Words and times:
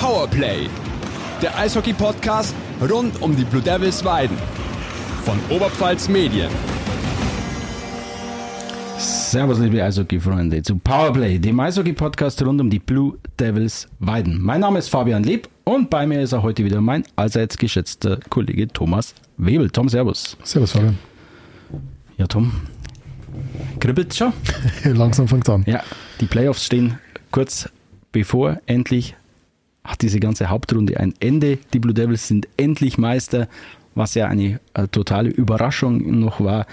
Powerplay, 0.00 0.66
der 1.42 1.58
Eishockey-Podcast 1.58 2.54
rund 2.90 3.20
um 3.20 3.36
die 3.36 3.44
Blue 3.44 3.60
Devils 3.60 4.02
Weiden 4.02 4.38
von 5.26 5.38
Oberpfalz 5.50 6.08
Medien. 6.08 6.48
Servus, 8.96 9.58
liebe 9.58 9.84
Eishockey-Freunde, 9.84 10.62
zu 10.62 10.78
Powerplay, 10.78 11.38
dem 11.38 11.60
Eishockey-Podcast 11.60 12.42
rund 12.46 12.62
um 12.62 12.70
die 12.70 12.78
Blue 12.78 13.18
Devils 13.38 13.88
Weiden. 13.98 14.40
Mein 14.40 14.62
Name 14.62 14.78
ist 14.78 14.88
Fabian 14.88 15.22
Lieb 15.22 15.50
und 15.64 15.90
bei 15.90 16.06
mir 16.06 16.22
ist 16.22 16.32
auch 16.32 16.44
heute 16.44 16.64
wieder 16.64 16.80
mein 16.80 17.04
allseits 17.16 17.58
geschätzter 17.58 18.20
Kollege 18.30 18.68
Thomas 18.68 19.14
Webel. 19.36 19.68
Tom, 19.68 19.90
servus. 19.90 20.34
Servus, 20.44 20.72
Fabian. 20.72 20.98
Ja, 22.16 22.26
Tom, 22.26 22.52
kribbelt 23.78 24.14
schon? 24.14 24.32
Langsam 24.84 25.28
fängt 25.28 25.46
an. 25.50 25.62
Ja, 25.66 25.82
die 26.22 26.26
Playoffs 26.26 26.64
stehen 26.64 26.98
kurz 27.30 27.68
bevor. 28.12 28.62
Endlich 28.64 29.14
hat 29.84 30.02
diese 30.02 30.20
ganze 30.20 30.50
Hauptrunde 30.50 30.98
ein 30.98 31.14
Ende. 31.20 31.58
Die 31.72 31.78
Blue 31.78 31.94
Devils 31.94 32.28
sind 32.28 32.48
endlich 32.56 32.98
Meister, 32.98 33.48
was 33.94 34.14
ja 34.14 34.26
eine, 34.26 34.60
eine 34.74 34.90
totale 34.90 35.30
Überraschung 35.30 36.20
noch 36.20 36.40
war. 36.40 36.66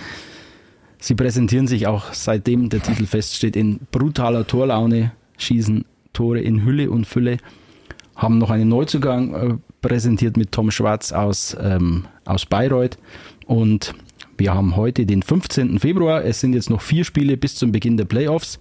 Sie 1.00 1.16
präsentieren 1.16 1.68
sich 1.68 1.88
auch 1.88 2.14
seitdem 2.14 2.70
der 2.70 2.82
Titel 2.82 3.06
feststeht 3.06 3.56
in 3.56 3.80
brutaler 3.92 4.48
Torlaune, 4.48 5.12
schießen 5.38 5.86
Tore 6.14 6.40
in 6.40 6.66
Hülle 6.66 6.90
und 6.90 7.06
Fülle, 7.06 7.38
haben 8.16 8.40
noch 8.40 8.50
einen 8.50 8.70
Neuzugang 8.70 9.34
äh, 9.34 9.58
präsentiert 9.82 10.38
mit 10.38 10.52
Tom 10.52 10.72
Schwarz 10.72 11.12
aus, 11.12 11.56
ähm, 11.62 12.06
aus 12.26 12.48
Bayreuth 12.48 12.98
und 13.46 13.94
wir 14.38 14.54
haben 14.54 14.76
heute 14.76 15.06
den 15.06 15.24
15. 15.24 15.80
Februar. 15.80 16.24
Es 16.24 16.40
sind 16.40 16.54
jetzt 16.54 16.70
noch 16.70 16.82
vier 16.82 17.04
Spiele 17.04 17.38
bis 17.38 17.56
zum 17.56 17.72
Beginn 17.72 17.98
der 17.98 18.06
Playoffs. 18.06 18.60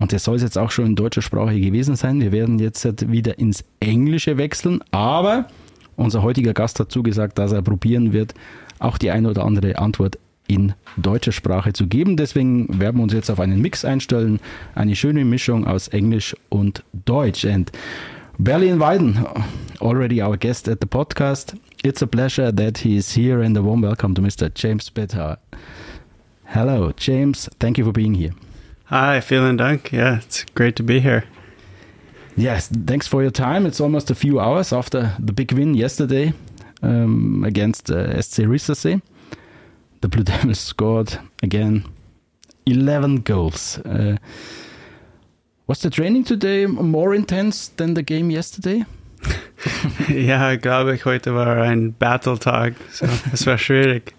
Und 0.00 0.12
das 0.12 0.24
soll 0.24 0.36
es 0.36 0.42
jetzt 0.42 0.58
auch 0.58 0.70
schon 0.70 0.86
in 0.86 0.96
deutscher 0.96 1.22
Sprache 1.22 1.60
gewesen 1.60 1.94
sein. 1.94 2.20
Wir 2.20 2.32
werden 2.32 2.58
jetzt 2.58 3.10
wieder 3.10 3.38
ins 3.38 3.64
Englische 3.78 4.38
wechseln, 4.38 4.82
aber 4.90 5.46
unser 5.94 6.22
heutiger 6.22 6.54
Gast 6.54 6.80
hat 6.80 6.90
zugesagt, 6.90 7.38
dass 7.38 7.52
er 7.52 7.62
probieren 7.62 8.12
wird, 8.12 8.34
auch 8.78 8.96
die 8.96 9.10
eine 9.10 9.28
oder 9.28 9.44
andere 9.44 9.78
Antwort 9.78 10.18
in 10.48 10.72
deutscher 10.96 11.32
Sprache 11.32 11.74
zu 11.74 11.86
geben. 11.86 12.16
Deswegen 12.16 12.80
werden 12.80 12.96
wir 12.96 13.02
uns 13.02 13.12
jetzt 13.12 13.30
auf 13.30 13.38
einen 13.38 13.60
Mix 13.60 13.84
einstellen, 13.84 14.40
eine 14.74 14.96
schöne 14.96 15.24
Mischung 15.24 15.66
aus 15.66 15.88
Englisch 15.88 16.34
und 16.48 16.82
Deutsch. 17.04 17.44
And 17.44 17.70
Berlin 18.38 18.80
Weiden, 18.80 19.18
already 19.80 20.22
our 20.22 20.36
guest 20.38 20.66
at 20.68 20.78
the 20.80 20.86
podcast. 20.86 21.54
It's 21.84 22.02
a 22.02 22.06
pleasure 22.06 22.50
that 22.54 22.78
he 22.78 22.96
is 22.96 23.14
here 23.14 23.44
and 23.44 23.56
a 23.56 23.62
warm 23.62 23.82
welcome 23.82 24.14
to 24.14 24.22
Mr. 24.22 24.50
James 24.54 24.90
Bethar. 24.90 25.36
Hello, 26.46 26.90
James. 26.96 27.50
Thank 27.60 27.76
you 27.78 27.84
for 27.84 27.92
being 27.92 28.14
here. 28.14 28.32
Hi, 28.90 29.20
feeling 29.20 29.56
Dank. 29.56 29.92
Yeah, 29.92 30.16
it's 30.16 30.42
great 30.56 30.74
to 30.74 30.82
be 30.82 30.98
here. 30.98 31.22
Yes, 32.36 32.66
thanks 32.66 33.06
for 33.06 33.22
your 33.22 33.30
time. 33.30 33.64
It's 33.64 33.80
almost 33.80 34.10
a 34.10 34.16
few 34.16 34.40
hours 34.40 34.72
after 34.72 35.12
the 35.20 35.32
big 35.32 35.52
win 35.52 35.74
yesterday 35.74 36.32
um, 36.82 37.44
against 37.44 37.88
uh, 37.88 38.20
SC 38.20 38.40
Riessersee. 38.48 39.00
The 40.00 40.08
Blue 40.08 40.24
Devils 40.24 40.58
scored 40.58 41.16
again 41.40 41.84
11 42.66 43.20
goals. 43.20 43.78
Uh, 43.78 44.16
was 45.68 45.78
the 45.82 45.90
training 45.90 46.24
today 46.24 46.66
more 46.66 47.14
intense 47.14 47.68
than 47.68 47.94
the 47.94 48.02
game 48.02 48.28
yesterday? 48.28 48.84
ja, 50.08 50.56
glaube 50.56 50.96
ich, 50.96 51.04
heute 51.04 51.32
war 51.32 51.58
ein 51.58 51.92
Battle-Tag. 51.92 52.74
So, 52.90 53.06
es 53.32 53.46
war 53.46 53.56
schwierig. 53.56 54.14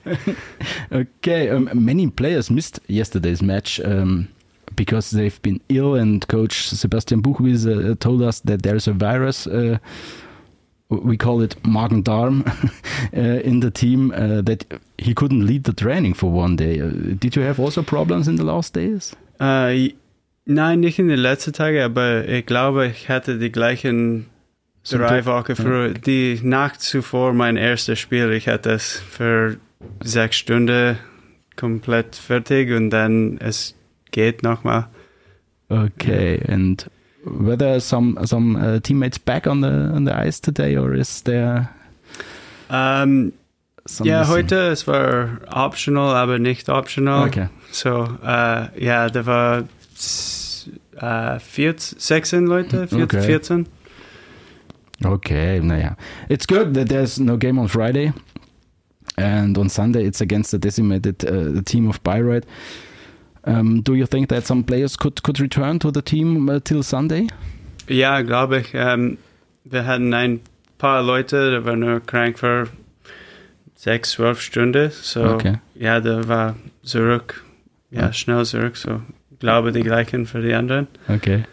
okay, 0.93 1.49
um, 1.49 1.69
many 1.73 2.09
players 2.09 2.49
missed 2.49 2.79
yesterday's 2.87 3.41
match. 3.41 3.81
Um, 3.83 4.29
because 4.75 5.11
they've 5.11 5.41
been 5.41 5.61
ill, 5.69 5.95
and 5.95 6.27
Coach 6.27 6.69
Sebastian 6.69 7.21
Buchwies 7.21 7.65
uh, 7.65 7.95
told 7.95 8.21
us 8.21 8.39
that 8.41 8.63
there's 8.63 8.87
a 8.87 8.93
virus. 8.93 9.47
Uh, 9.47 9.77
we 10.89 11.15
call 11.15 11.41
it 11.41 11.55
Magen-Darm 11.65 12.45
uh, 13.15 13.19
in 13.19 13.61
the 13.61 13.71
team 13.71 14.11
uh, 14.11 14.41
that 14.41 14.65
he 14.97 15.13
couldn't 15.13 15.47
lead 15.47 15.63
the 15.63 15.73
training 15.73 16.13
for 16.13 16.29
one 16.29 16.57
day. 16.57 16.77
Did 16.77 17.35
you 17.35 17.43
have 17.43 17.59
also 17.59 17.81
problems 17.81 18.27
in 18.27 18.35
the 18.35 18.43
last 18.43 18.73
days? 18.73 19.15
Uh, 19.39 19.93
nein, 20.45 20.81
nicht 20.81 20.99
in 20.99 21.07
den 21.07 21.19
letzten 21.19 21.53
Tagen, 21.53 21.79
aber 21.79 22.27
ich 22.27 22.45
glaube, 22.45 22.87
ich 22.87 23.07
hatte 23.09 23.39
die 23.39 23.51
gleichen 23.51 24.25
drei 24.83 25.25
Wochen 25.25 25.55
früher. 25.55 25.93
Die 25.93 26.39
Nacht 26.43 26.81
zuvor 26.81 27.33
mein 27.33 27.57
erstes 27.57 27.99
Spiel, 27.99 28.31
ich 28.31 28.47
hatte 28.47 28.71
es 28.71 28.99
für 28.99 29.57
sechs 30.03 30.37
Stunden 30.37 30.97
komplett 31.55 32.15
fertig 32.15 32.71
und 32.71 32.89
dann 32.89 33.37
es 33.39 33.75
geht 34.11 34.43
nochmal. 34.43 34.87
Okay, 35.69 36.43
and 36.47 36.85
were 37.25 37.55
there 37.55 37.79
some 37.79 38.17
some 38.25 38.55
uh, 38.55 38.79
teammates 38.79 39.17
back 39.17 39.47
on 39.47 39.61
the 39.61 39.91
on 39.95 40.05
the 40.05 40.13
ice 40.13 40.39
today, 40.41 40.75
or 40.75 40.93
is 40.93 41.21
there? 41.23 41.69
Um, 42.69 43.33
ja, 44.03 44.27
heute 44.27 44.55
es 44.71 44.85
war 44.87 45.39
optional, 45.47 46.13
aber 46.15 46.39
nicht 46.39 46.69
optional. 46.69 47.27
Okay. 47.27 47.47
So, 47.71 48.03
uh, 48.21 48.67
ja, 48.77 49.09
da 49.09 49.25
war 49.25 49.63
uh, 51.01 51.39
14, 51.39 51.99
16 51.99 52.45
Leute, 52.45 52.87
14, 52.87 53.03
Okay. 53.03 53.21
14. 53.21 53.65
Okay, 55.03 55.59
naja. 55.61 55.95
It's 56.29 56.45
good 56.45 56.73
that 56.75 56.89
there's 56.89 57.19
no 57.19 57.37
game 57.37 57.57
on 57.57 57.67
Friday. 57.67 58.13
And 59.17 59.57
on 59.57 59.69
Sunday, 59.69 60.05
it's 60.05 60.21
against 60.21 60.51
the 60.51 60.57
decimated 60.59 61.25
uh, 61.25 61.51
the 61.51 61.61
team 61.63 61.89
of 61.89 62.01
Bayreuth. 62.03 62.45
Um, 63.43 63.81
do 63.81 63.95
you 63.95 64.05
think 64.05 64.29
that 64.29 64.45
some 64.45 64.63
players 64.63 64.95
could, 64.95 65.23
could 65.23 65.39
return 65.39 65.79
to 65.79 65.91
the 65.91 66.01
team 66.01 66.47
uh, 66.49 66.59
till 66.59 66.83
Sunday? 66.83 67.27
Ja, 67.87 68.21
glaube 68.21 68.59
ich. 68.59 68.73
Ähm, 68.73 69.17
wir 69.63 69.85
hatten 69.85 70.13
ein 70.13 70.41
paar 70.77 71.01
Leute, 71.03 71.51
die 71.59 71.65
waren 71.65 71.79
nur 71.79 71.99
krank 72.01 72.37
für 72.39 72.67
sechs, 73.75 74.11
zwölf 74.11 74.41
Stunden. 74.41 74.91
So, 74.91 75.23
Okay. 75.23 75.55
ja, 75.75 75.99
der 75.99 76.27
war 76.27 76.55
zurück. 76.83 77.43
Ja, 77.89 78.13
schnell 78.13 78.45
zurück. 78.45 78.77
So, 78.77 79.01
glaube 79.39 79.71
die 79.71 79.81
gleichen 79.81 80.25
für 80.27 80.41
die 80.41 80.53
anderen. 80.53 80.87
Okay. 81.09 81.43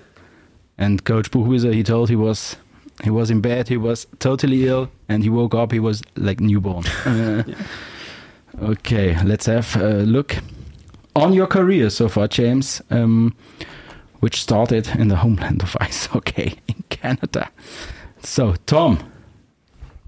And 0.76 1.04
Coach 1.04 1.30
Buchwieser, 1.30 1.72
he 1.72 1.82
told 1.82 2.08
he 2.10 2.16
was 2.16 2.56
he 3.02 3.10
was 3.10 3.30
in 3.30 3.40
bed, 3.40 3.68
he 3.68 3.76
was 3.76 4.06
totally 4.20 4.64
ill, 4.66 4.88
and 5.08 5.24
he 5.24 5.30
woke 5.30 5.54
up, 5.56 5.72
he 5.72 5.80
was 5.80 6.02
like 6.16 6.40
newborn. 6.40 6.84
Uh, 7.06 7.42
Okay, 8.60 9.16
let's 9.24 9.46
have 9.46 9.76
a 9.76 10.02
look 10.04 10.36
on 11.14 11.32
your 11.32 11.46
career 11.46 11.90
so 11.90 12.08
far, 12.08 12.28
James, 12.28 12.82
um, 12.90 13.34
which 14.20 14.40
started 14.42 14.88
in 14.98 15.08
the 15.08 15.16
homeland 15.16 15.62
of 15.62 15.76
ice 15.80 16.06
hockey 16.12 16.58
in 16.68 16.82
Canada. 16.90 17.50
So, 18.22 18.54
Tom, 18.66 18.98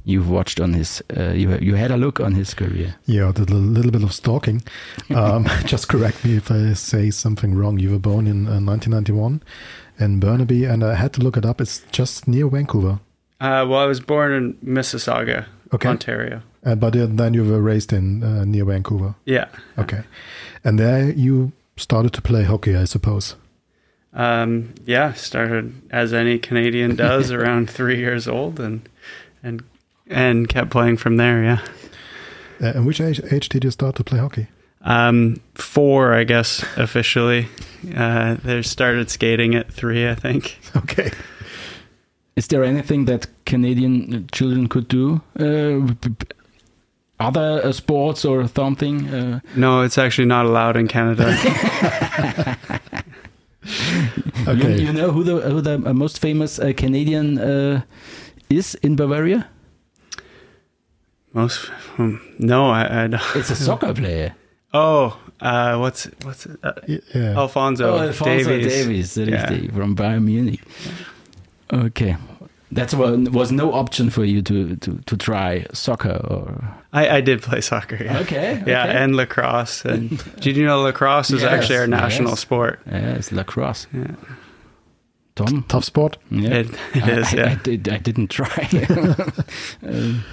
you've 0.05 0.28
watched 0.31 0.60
on 0.60 0.72
his, 0.75 1.03
uh, 1.16 1.31
you 1.33 1.56
you 1.60 1.75
had 1.77 1.91
a 1.91 1.97
look 1.97 2.21
on 2.21 2.34
his 2.34 2.55
career. 2.55 2.97
Yeah, 3.06 3.28
I 3.28 3.33
did 3.33 3.50
a 3.50 3.55
little 3.55 3.91
bit 3.91 4.03
of 4.03 4.12
stalking. 4.12 4.62
Um, 5.15 5.47
just 5.66 5.89
correct 5.89 6.25
me 6.25 6.37
if 6.37 6.50
I 6.53 6.75
say 6.75 7.10
something 7.10 7.55
wrong. 7.56 7.78
You 7.81 7.91
were 7.91 7.99
born 7.99 8.27
in 8.27 8.47
uh, 8.47 8.60
1991 8.60 9.43
in 9.99 10.21
Burnaby, 10.21 10.65
and 10.65 10.84
I 10.84 10.94
had 10.94 11.12
to 11.15 11.21
look 11.21 11.37
it 11.37 11.44
up. 11.44 11.60
It's 11.60 11.83
just 11.93 12.28
near 12.28 12.49
Vancouver. 12.49 13.00
Uh, 13.41 13.66
well, 13.69 13.81
I 13.81 13.87
was 13.87 14.00
born 14.00 14.33
in 14.33 14.55
Mississauga, 14.65 15.47
Okay. 15.72 15.89
Ontario. 15.89 16.43
Uh, 16.65 16.75
but 16.75 16.93
then 16.93 17.34
you 17.34 17.44
were 17.44 17.60
raised 17.60 17.93
in 17.93 18.22
uh, 18.22 18.44
near 18.44 18.65
Vancouver. 18.65 19.15
Yeah. 19.25 19.48
Okay. 19.78 20.03
And 20.62 20.78
there 20.78 21.10
you 21.10 21.53
started 21.76 22.12
to 22.12 22.22
play 22.22 22.44
hockey, 22.44 22.76
I 22.76 22.84
suppose. 22.84 23.34
Um, 24.12 24.75
yeah, 24.84 25.12
started 25.15 25.72
as 25.91 26.12
any 26.12 26.38
Canadian 26.38 26.97
does 26.97 27.31
around 27.32 27.71
three 27.71 27.98
years 27.98 28.26
old 28.28 28.60
and 28.60 28.88
and 29.43 29.62
and 30.09 30.48
kept 30.48 30.71
playing 30.71 30.97
from 30.98 31.16
there, 31.16 31.43
yeah. 31.43 31.60
Uh, 32.60 32.72
and 32.77 32.87
which 32.87 33.00
age, 33.00 33.21
age 33.32 33.48
did 33.48 33.65
you 33.65 33.71
start 33.71 33.94
to 33.97 34.04
play 34.04 34.19
hockey? 34.19 34.48
Um, 34.82 35.41
four, 35.54 36.12
I 36.12 36.25
guess, 36.25 36.65
officially. 36.77 37.47
Uh, 37.97 38.34
they 38.42 38.62
started 38.62 39.09
skating 39.10 39.54
at 39.54 39.72
three, 39.72 40.09
I 40.09 40.15
think. 40.15 40.59
Okay. 40.77 41.10
Is 42.37 42.47
there 42.48 42.65
anything 42.65 43.04
that 43.07 43.27
Canadian 43.45 44.27
children 44.33 44.68
could 44.68 44.89
do? 44.89 45.21
Uh, 45.39 45.80
b- 45.95 46.09
b- 46.09 46.27
other 47.21 47.61
uh, 47.65 47.72
sports 47.72 48.25
or 48.25 48.49
something? 48.49 49.09
Uh, 49.09 49.41
No, 49.57 49.83
it's 49.83 49.99
actually 49.99 50.27
not 50.28 50.47
allowed 50.47 50.77
in 50.77 50.89
Canada. 50.89 51.25
you, 53.63 54.53
Okay. 54.53 54.81
you 54.83 54.93
know 54.93 55.11
who 55.13 55.22
the 55.25 55.41
who 55.51 55.61
the 55.61 55.75
uh, 55.87 55.93
most 55.93 56.19
famous 56.21 56.59
uh, 56.59 56.72
Canadian 56.77 57.39
uh, 57.39 57.83
is 58.49 58.75
in 58.83 58.97
Bavaria? 58.97 59.47
Most, 61.33 61.67
hmm, 61.97 62.17
no, 62.39 62.71
I, 62.71 63.05
I 63.05 63.07
don't. 63.07 63.22
It's 63.37 63.51
a 63.51 63.55
soccer 63.57 63.95
player. 63.95 64.34
Oh, 64.72 65.17
uh, 65.41 65.77
what's 65.78 66.09
what's 66.25 66.47
it? 66.47 66.59
Uh, 66.63 66.72
Y- 66.89 67.01
Yeah. 67.15 67.39
Alfonso, 67.39 67.99
Alphonso 67.99 68.49
Davies. 68.51 69.15
Davies, 69.15 69.17
Yeah. 69.17 69.71
from 69.75 69.95
Bayern 69.95 70.25
Munich. 70.25 70.61
Okay, 71.72 72.17
that 72.72 72.95
was 72.95 73.51
no 73.53 73.72
option 73.72 74.11
for 74.11 74.25
you 74.25 74.43
to, 74.43 74.77
to, 74.77 74.99
to 75.07 75.17
try 75.17 75.67
soccer 75.72 76.21
or. 76.31 76.77
I, 76.93 77.17
I 77.17 77.21
did 77.21 77.43
play 77.43 77.61
soccer. 77.61 78.03
Yeah. 78.03 78.19
Okay, 78.21 78.63
Yeah, 78.67 78.84
okay. 78.84 78.97
and 78.97 79.17
lacrosse. 79.17 79.84
And 79.84 80.19
did 80.41 80.57
you 80.57 80.65
know 80.65 80.81
lacrosse 80.83 81.31
is 81.31 81.43
Yes, 81.43 81.53
actually 81.53 81.78
our 81.78 81.87
national 81.87 82.31
yes. 82.31 82.41
sport? 82.41 82.81
Yeah, 82.87 83.15
it's 83.15 83.33
lacrosse. 83.33 83.87
Yeah. 83.93 84.15
Tom? 85.37 85.65
Tough 85.69 85.84
sport. 85.84 86.19
Yeah. 86.31 86.51
It, 86.51 86.71
it 86.95 87.03
I, 87.05 87.11
is, 87.11 87.33
I- 87.33 87.37
yeah. 87.37 87.51
I, 87.51 87.55
did, 87.57 87.89
I 87.89 87.99
didn't 87.99 88.28
try. 88.28 88.69
Um, 89.83 90.25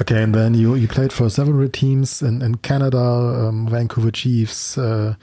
Okay, 0.00 0.22
and 0.22 0.32
then 0.32 0.54
you, 0.54 0.76
you 0.76 0.86
played 0.86 1.12
for 1.12 1.28
several 1.28 1.68
teams 1.68 2.22
in, 2.22 2.42
in 2.42 2.54
Canada, 2.58 2.96
um, 2.98 3.66
Vancouver 3.68 4.12
Chiefs, 4.12 4.78
uh, 4.78 5.16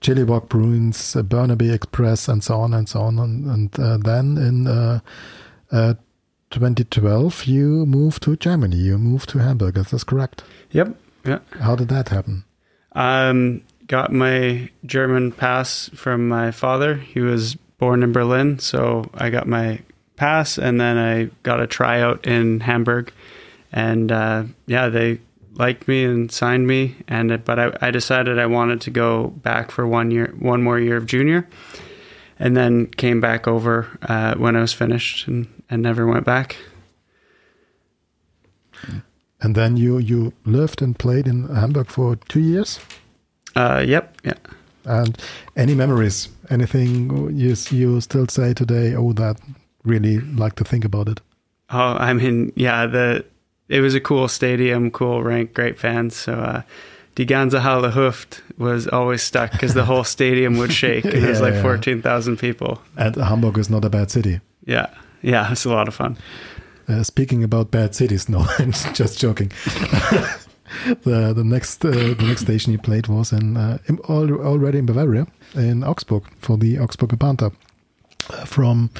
Chilliwack 0.00 0.48
Bruins, 0.48 1.14
uh, 1.14 1.22
Burnaby 1.22 1.70
Express, 1.70 2.26
and 2.28 2.42
so 2.42 2.56
on 2.60 2.74
and 2.74 2.88
so 2.88 3.00
on. 3.02 3.20
And, 3.20 3.46
and 3.46 3.78
uh, 3.80 3.96
then 3.98 4.36
in 4.38 4.66
uh, 5.72 5.76
uh, 5.76 5.94
2012, 6.50 7.44
you 7.46 7.86
moved 7.86 8.22
to 8.24 8.36
Germany. 8.36 8.76
You 8.76 8.98
moved 8.98 9.30
to 9.30 9.38
Hamburg. 9.38 9.78
Is 9.78 9.90
this 9.90 10.04
correct? 10.04 10.44
Yep. 10.70 10.96
Yeah. 11.24 11.38
How 11.60 11.74
did 11.76 11.88
that 11.88 12.10
happen? 12.10 12.44
Um, 12.92 13.62
got 13.86 14.12
my 14.12 14.70
German 14.84 15.32
pass 15.32 15.90
from 15.94 16.28
my 16.28 16.50
father. 16.50 16.96
He 16.96 17.20
was 17.20 17.54
born 17.78 18.02
in 18.02 18.12
Berlin, 18.12 18.58
so 18.58 19.10
I 19.14 19.30
got 19.30 19.46
my 19.46 19.80
pass, 20.16 20.58
and 20.58 20.80
then 20.80 20.98
I 20.98 21.30
got 21.42 21.60
a 21.60 21.66
tryout 21.66 22.26
in 22.26 22.60
Hamburg, 22.60 23.12
and 23.72 24.12
uh, 24.12 24.44
yeah, 24.66 24.88
they 24.88 25.20
liked 25.54 25.88
me 25.88 26.04
and 26.04 26.30
signed 26.30 26.66
me. 26.66 26.96
And 27.08 27.44
but 27.44 27.58
I, 27.58 27.72
I 27.80 27.90
decided 27.90 28.38
I 28.38 28.46
wanted 28.46 28.80
to 28.82 28.90
go 28.90 29.28
back 29.28 29.70
for 29.70 29.86
one 29.86 30.10
year, 30.10 30.34
one 30.38 30.62
more 30.62 30.78
year 30.78 30.96
of 30.96 31.06
junior, 31.06 31.48
and 32.38 32.56
then 32.56 32.86
came 32.88 33.20
back 33.20 33.48
over 33.48 33.88
uh, 34.02 34.34
when 34.34 34.54
I 34.54 34.60
was 34.60 34.72
finished, 34.72 35.26
and, 35.26 35.48
and 35.72 35.82
never 35.82 36.06
went 36.06 36.24
back. 36.26 36.56
And 39.40 39.54
then 39.54 39.76
you, 39.76 39.98
you 39.98 40.32
lived 40.44 40.82
and 40.82 40.96
played 40.96 41.26
in 41.26 41.48
Hamburg 41.48 41.88
for 41.88 42.16
two 42.28 42.40
years. 42.40 42.78
Uh, 43.56 43.82
yep, 43.84 44.16
yeah. 44.22 44.34
And 44.84 45.18
any 45.56 45.74
memories? 45.74 46.28
Anything 46.50 47.10
you 47.36 47.54
you 47.70 48.00
still 48.00 48.26
say 48.28 48.52
today? 48.52 48.94
Oh, 48.94 49.12
that 49.14 49.40
really 49.84 50.20
like 50.20 50.56
to 50.56 50.64
think 50.64 50.84
about 50.84 51.08
it. 51.08 51.20
Oh, 51.70 51.96
I 51.98 52.12
mean, 52.12 52.52
yeah, 52.56 52.86
the 52.86 53.24
it 53.68 53.80
was 53.80 53.94
a 53.94 54.00
cool 54.00 54.28
stadium, 54.28 54.90
cool 54.90 55.22
rink, 55.22 55.54
great 55.54 55.78
fans. 55.78 56.16
So 56.16 56.34
uh, 56.34 56.62
Die 57.14 57.24
ganze 57.24 57.60
Halle 57.60 57.90
Hüft 57.92 58.40
was 58.58 58.88
always 58.88 59.22
stuck 59.22 59.52
because 59.52 59.74
the 59.74 59.84
whole 59.84 60.04
stadium 60.04 60.56
would 60.58 60.72
shake. 60.72 61.04
And 61.04 61.22
There's 61.22 61.38
Yeah, 61.40 61.44
like 61.46 61.54
yeah. 61.54 61.62
14,000 61.62 62.38
people. 62.38 62.80
And 62.96 63.16
Hamburg 63.16 63.58
is 63.58 63.70
not 63.70 63.84
a 63.84 63.90
bad 63.90 64.10
city. 64.10 64.40
Yeah, 64.66 64.86
yeah, 65.22 65.50
it's 65.52 65.64
a 65.64 65.70
lot 65.70 65.88
of 65.88 65.94
fun. 65.94 66.16
Uh, 66.88 67.02
speaking 67.02 67.44
about 67.44 67.70
bad 67.70 67.94
cities, 67.94 68.28
no, 68.28 68.46
I'm 68.58 68.72
just 68.72 69.18
joking. 69.18 69.52
the 71.04 71.32
the 71.34 71.44
next 71.44 71.84
uh, 71.84 71.90
the 71.90 72.24
next 72.26 72.42
station 72.42 72.72
he 72.72 72.78
played 72.78 73.06
was 73.06 73.32
in, 73.32 73.56
uh, 73.56 73.78
in 73.86 73.98
al- 74.08 74.40
already 74.40 74.78
in 74.78 74.86
Bavaria 74.86 75.26
in 75.54 75.84
Augsburg 75.84 76.24
for 76.38 76.56
the 76.56 76.76
Augsburger 76.76 77.18
Panther 77.18 77.52
uh, 78.30 78.44
from 78.44 78.90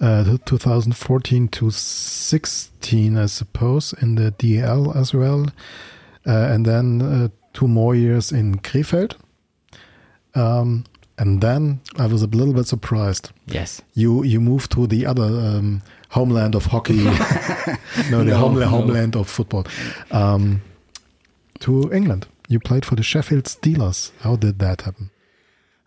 uh, 0.00 0.36
2014 0.44 1.48
to 1.48 1.70
16, 1.70 3.16
I 3.16 3.26
suppose, 3.26 3.94
in 4.00 4.16
the 4.16 4.32
DEL 4.32 4.92
as 4.96 5.14
well, 5.14 5.46
uh, 6.26 6.48
and 6.50 6.66
then 6.66 7.30
two 7.52 7.68
more 7.68 7.94
years 7.94 8.32
in 8.32 8.56
Krefeld. 8.56 9.16
Um, 10.34 10.84
and 11.18 11.40
then 11.40 11.80
I 11.98 12.06
was 12.06 12.22
a 12.22 12.26
little 12.26 12.54
bit 12.54 12.66
surprised 12.66 13.30
yes. 13.46 13.80
you 13.94 14.24
you 14.24 14.40
moved 14.40 14.72
to 14.72 14.86
the 14.86 15.06
other 15.06 15.24
um, 15.24 15.82
homeland 16.10 16.54
of 16.54 16.66
hockey, 16.66 17.04
no, 18.10 18.18
the 18.18 18.24
No, 18.24 18.36
homeland, 18.36 18.60
no. 18.60 18.66
homeland 18.78 19.16
of 19.16 19.28
football, 19.28 19.64
um, 20.10 20.60
to 21.60 21.92
England. 21.92 22.26
You 22.48 22.60
played 22.60 22.84
for 22.84 22.94
the 22.96 23.02
Sheffield 23.02 23.44
Steelers. 23.44 24.10
How 24.20 24.36
did 24.36 24.58
that 24.58 24.82
happen? 24.82 25.10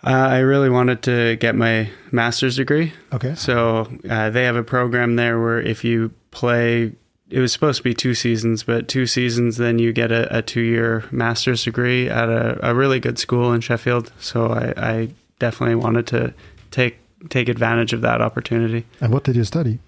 Uh, 0.03 0.09
I 0.09 0.39
really 0.39 0.69
wanted 0.69 1.01
to 1.03 1.35
get 1.37 1.55
my 1.55 1.89
master's 2.11 2.55
degree. 2.55 2.93
Okay. 3.11 3.35
So 3.35 3.87
uh, 4.09 4.29
they 4.29 4.43
have 4.45 4.55
a 4.55 4.63
program 4.63 5.15
there 5.15 5.39
where 5.39 5.59
if 5.61 5.83
you 5.83 6.11
play, 6.31 6.93
it 7.29 7.39
was 7.39 7.51
supposed 7.51 7.77
to 7.77 7.83
be 7.83 7.93
two 7.93 8.13
seasons, 8.13 8.63
but 8.63 8.87
two 8.87 9.05
seasons, 9.05 9.57
then 9.57 9.79
you 9.79 9.91
get 9.93 10.11
a, 10.11 10.37
a 10.37 10.41
two 10.41 10.61
year 10.61 11.03
master's 11.11 11.63
degree 11.63 12.09
at 12.09 12.29
a, 12.29 12.57
a 12.69 12.73
really 12.73 12.99
good 12.99 13.19
school 13.19 13.51
in 13.53 13.61
Sheffield. 13.61 14.11
So 14.19 14.47
I, 14.47 14.73
I 14.77 15.09
definitely 15.39 15.75
wanted 15.75 16.07
to 16.07 16.33
take 16.71 16.97
take 17.29 17.49
advantage 17.49 17.93
of 17.93 18.01
that 18.01 18.21
opportunity. 18.21 18.85
And 19.01 19.11
what 19.11 19.23
did 19.23 19.35
you 19.35 19.43
study? 19.43 19.79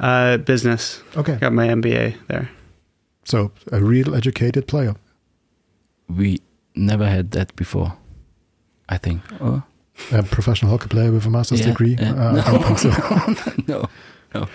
Uh, 0.00 0.38
business. 0.38 1.02
Okay. 1.16 1.36
Got 1.36 1.52
my 1.52 1.68
MBA 1.68 2.16
there. 2.28 2.50
So 3.24 3.52
a 3.70 3.80
real 3.82 4.14
educated 4.14 4.66
player. 4.66 4.94
We 6.08 6.40
never 6.74 7.06
had 7.06 7.32
that 7.32 7.54
before, 7.56 7.92
I 8.88 8.96
think. 8.96 9.20
Oh, 9.40 9.62
A 10.12 10.22
professional 10.22 10.70
hockey 10.70 10.88
player 10.88 11.12
with 11.12 11.26
a 11.26 11.30
master's 11.30 11.60
Yeah, 11.60 11.66
degree. 11.66 11.96
yeah. 12.00 12.14
Uh, 12.14 12.42
I 12.46 12.50
don't 12.52 12.64
think 12.64 12.78
so. 12.78 13.52
no. 13.68 13.88
No. 14.34 14.48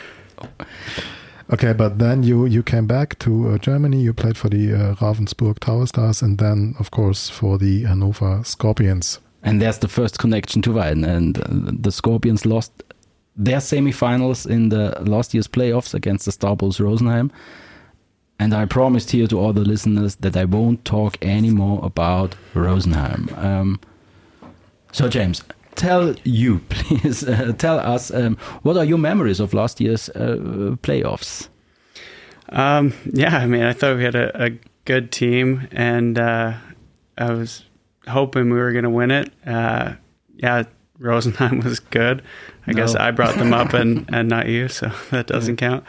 Okay, 1.52 1.74
but 1.74 2.00
then 2.00 2.24
you 2.24 2.46
you 2.46 2.64
came 2.64 2.88
back 2.88 3.20
to 3.20 3.50
uh, 3.50 3.58
Germany. 3.58 4.02
You 4.02 4.14
played 4.14 4.38
for 4.38 4.50
the 4.50 4.74
uh, 4.74 4.96
Ravensburg 4.96 5.60
Tower 5.60 5.86
Stars, 5.86 6.22
and 6.22 6.38
then 6.38 6.76
of 6.80 6.92
course 6.92 7.30
for 7.30 7.58
the 7.58 7.84
Hannover 7.84 8.44
Scorpions. 8.46 9.20
And 9.44 9.62
there's 9.62 9.80
the 9.80 9.90
first 9.90 10.20
connection 10.20 10.62
to 10.62 10.70
Weiden. 10.70 11.06
And 11.06 11.38
uh, 11.38 11.72
the 11.82 11.92
Scorpions 11.92 12.46
lost 12.46 12.72
their 13.36 13.58
semifinals 13.60 14.50
in 14.50 14.70
the 14.70 14.98
last 15.02 15.34
year's 15.34 15.48
playoffs 15.48 15.94
against 15.94 16.26
the 16.26 16.32
Star 16.32 16.56
Bulls 16.56 16.80
Rosenheim. 16.80 17.30
And 18.40 18.54
I 18.54 18.66
promised 18.66 19.12
here 19.12 19.28
to 19.28 19.40
all 19.40 19.54
the 19.54 19.62
listeners 19.62 20.16
that 20.16 20.36
I 20.38 20.46
won't 20.46 20.84
talk 20.86 21.18
anymore 21.24 21.80
about 21.84 22.36
Rosenheim. 22.54 23.38
Um, 23.38 23.80
so, 24.92 25.10
James, 25.10 25.44
tell 25.76 26.16
you, 26.24 26.60
please, 26.70 27.24
uh, 27.24 27.54
tell 27.58 27.80
us 27.80 28.12
um, 28.12 28.38
what 28.62 28.78
are 28.78 28.86
your 28.86 28.98
memories 28.98 29.40
of 29.40 29.54
last 29.54 29.82
year's 29.82 30.10
uh, 30.10 30.76
playoffs? 30.82 31.48
Um, 32.50 32.94
yeah, 33.12 33.38
I 33.38 33.46
mean, 33.46 33.64
I 33.64 33.74
thought 33.74 33.98
we 33.98 34.04
had 34.04 34.16
a, 34.16 34.46
a 34.46 34.52
good 34.86 35.12
team, 35.12 35.68
and 35.72 36.20
uh, 36.20 36.54
I 37.18 37.34
was 37.34 37.64
hoping 38.08 38.50
we 38.50 38.58
were 38.58 38.72
going 38.72 38.84
to 38.84 38.90
win 38.90 39.12
it. 39.12 39.32
Uh, 39.46 39.94
yeah, 40.36 40.64
Rosenheim 41.00 41.64
was 41.64 41.80
good. 41.80 42.22
I 42.66 42.74
guess 42.74 42.96
I 42.96 43.12
brought 43.12 43.36
them 43.36 43.54
up 43.54 43.74
and, 43.74 44.10
and 44.14 44.30
not 44.30 44.48
you, 44.48 44.68
so 44.70 44.92
that 45.12 45.28
doesn't 45.28 45.58
count. 45.58 45.84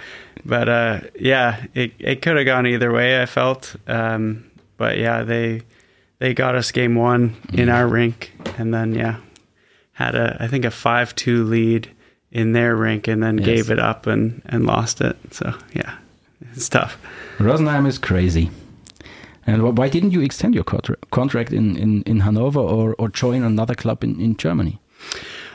But 0.45 0.69
uh, 0.69 1.01
yeah, 1.19 1.67
it, 1.75 1.93
it 1.99 2.23
could 2.23 2.37
have 2.37 2.47
gone 2.47 2.67
either 2.67 2.93
way. 2.93 3.23
I 3.23 3.27
felt, 3.27 3.77
um, 3.87 4.51
but 4.77 4.99
yeah, 4.99 5.23
they 5.23 5.63
they 6.19 6.35
got 6.35 6.55
us 6.55 6.73
game 6.73 6.95
one 6.95 7.37
in 7.53 7.69
our 7.69 7.87
rink, 7.87 8.33
and 8.59 8.75
then 8.75 8.95
yeah, 8.95 9.21
had 9.95 10.15
a 10.15 10.37
I 10.41 10.47
think 10.49 10.65
a 10.65 10.71
five 10.71 11.15
two 11.15 11.45
lead 11.45 11.89
in 12.31 12.53
their 12.53 12.75
rink, 12.77 13.09
and 13.09 13.23
then 13.23 13.39
Yes. 13.39 13.47
gave 13.47 13.71
it 13.71 13.79
up 13.79 14.07
and 14.07 14.43
and 14.47 14.67
lost 14.67 15.01
it. 15.01 15.17
So 15.31 15.55
yeah, 15.73 15.95
it's 16.53 16.69
tough. 16.69 16.99
Rosenheim 17.39 17.87
is 17.87 17.99
crazy. 17.99 18.51
And 19.47 19.77
why 19.77 19.89
didn't 19.91 20.13
you 20.13 20.23
extend 20.23 20.55
your 20.55 20.65
contra- 20.65 20.97
contract 21.11 21.53
in, 21.53 21.77
in, 21.77 22.03
in 22.05 22.21
Hanover 22.21 22.61
or, 22.61 22.95
or 22.99 23.11
join 23.11 23.43
another 23.43 23.75
club 23.75 24.03
in, 24.03 24.19
in 24.19 24.37
Germany? 24.39 24.81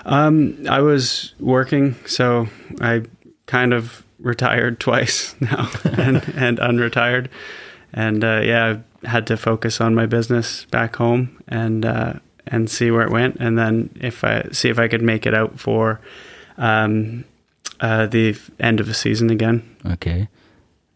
Um, 0.05 0.57
I 0.69 0.79
was 0.81 1.33
working, 1.39 1.95
so 2.05 2.47
I 2.81 3.01
kind 3.47 3.73
of 3.73 4.03
retired 4.19 4.79
twice 4.85 5.35
now 5.41 5.71
and, 5.85 6.17
and 6.35 6.59
unretired. 6.59 7.29
And 7.91 8.23
uh, 8.23 8.41
yeah, 8.43 8.77
I 9.03 9.07
had 9.09 9.25
to 9.27 9.37
focus 9.37 9.81
on 9.81 9.95
my 9.95 10.05
business 10.05 10.65
back 10.65 10.97
home 10.97 11.41
and 11.47 11.83
uh, 11.83 12.13
and 12.49 12.69
see 12.69 12.91
where 12.91 13.01
it 13.01 13.11
went, 13.11 13.37
and 13.39 13.57
then 13.57 13.89
if 13.99 14.23
I 14.23 14.47
see 14.51 14.69
if 14.69 14.79
I 14.79 14.87
could 14.87 15.01
make 15.01 15.25
it 15.25 15.33
out 15.33 15.59
for 15.59 15.99
um, 16.57 17.25
uh, 17.79 18.05
the 18.07 18.37
end 18.59 18.79
of 18.79 18.87
the 18.87 18.93
season 18.93 19.29
again. 19.29 19.63
Okay. 19.85 20.27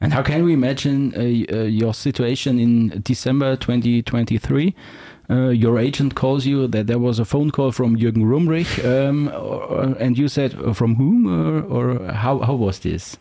And 0.02 0.12
how 0.12 0.22
can 0.22 0.44
we 0.44 0.52
imagine 0.54 1.14
uh, 1.16 1.20
uh, 1.56 1.64
your 1.64 1.94
situation 1.94 2.60
in 2.60 3.02
December 3.02 3.56
2023? 3.56 4.76
Uh, 5.30 5.48
your 5.48 5.80
agent 5.80 6.16
calls 6.16 6.46
you 6.46 6.68
that 6.68 6.88
there 6.88 7.00
was 7.00 7.20
a 7.20 7.26
phone 7.26 7.50
call 7.52 7.72
from 7.72 7.96
Jürgen 7.96 8.26
Rumrich, 8.26 8.84
um, 8.84 9.30
or, 9.30 9.96
and 9.98 10.18
you 10.18 10.28
said 10.28 10.56
uh, 10.56 10.74
from 10.74 10.96
whom, 10.96 11.26
or, 11.26 11.64
or 11.64 12.12
how, 12.12 12.40
how 12.40 12.54
was 12.54 12.80
this? 12.80 13.16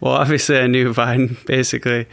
Well, 0.00 0.14
obviously, 0.14 0.58
I 0.58 0.66
knew 0.66 0.90
Vine. 0.94 1.36
Basically, 1.46 2.06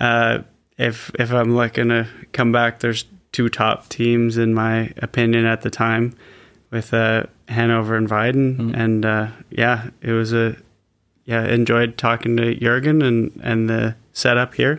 uh, 0.00 0.38
if 0.78 1.10
if 1.18 1.30
I'm 1.30 1.54
looking 1.54 1.90
to 1.90 2.08
come 2.32 2.52
back, 2.52 2.80
there's 2.80 3.04
two 3.38 3.48
top 3.48 3.88
teams 3.88 4.36
in 4.36 4.52
my 4.54 4.90
opinion 5.02 5.44
at 5.46 5.60
the 5.62 5.70
time, 5.70 6.04
with 6.70 6.92
uh, 6.92 7.22
Hanover 7.48 7.96
and 7.96 8.08
Weiden, 8.10 8.56
Mm. 8.56 8.74
and 8.84 9.04
uh, 9.06 9.26
yeah, 9.50 9.78
it 10.02 10.12
was 10.20 10.32
a 10.32 10.56
yeah. 11.30 11.44
Enjoyed 11.54 11.96
talking 11.96 12.36
to 12.36 12.54
Jurgen 12.64 13.02
and 13.02 13.30
and 13.42 13.68
the 13.68 13.94
setup 14.12 14.54
here. 14.54 14.76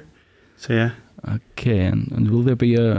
So 0.58 0.74
yeah, 0.74 0.92
Okay, 1.36 1.80
and, 1.92 2.12
and 2.16 2.30
will 2.32 2.44
there 2.44 2.56
be 2.68 2.76
a, 2.76 2.92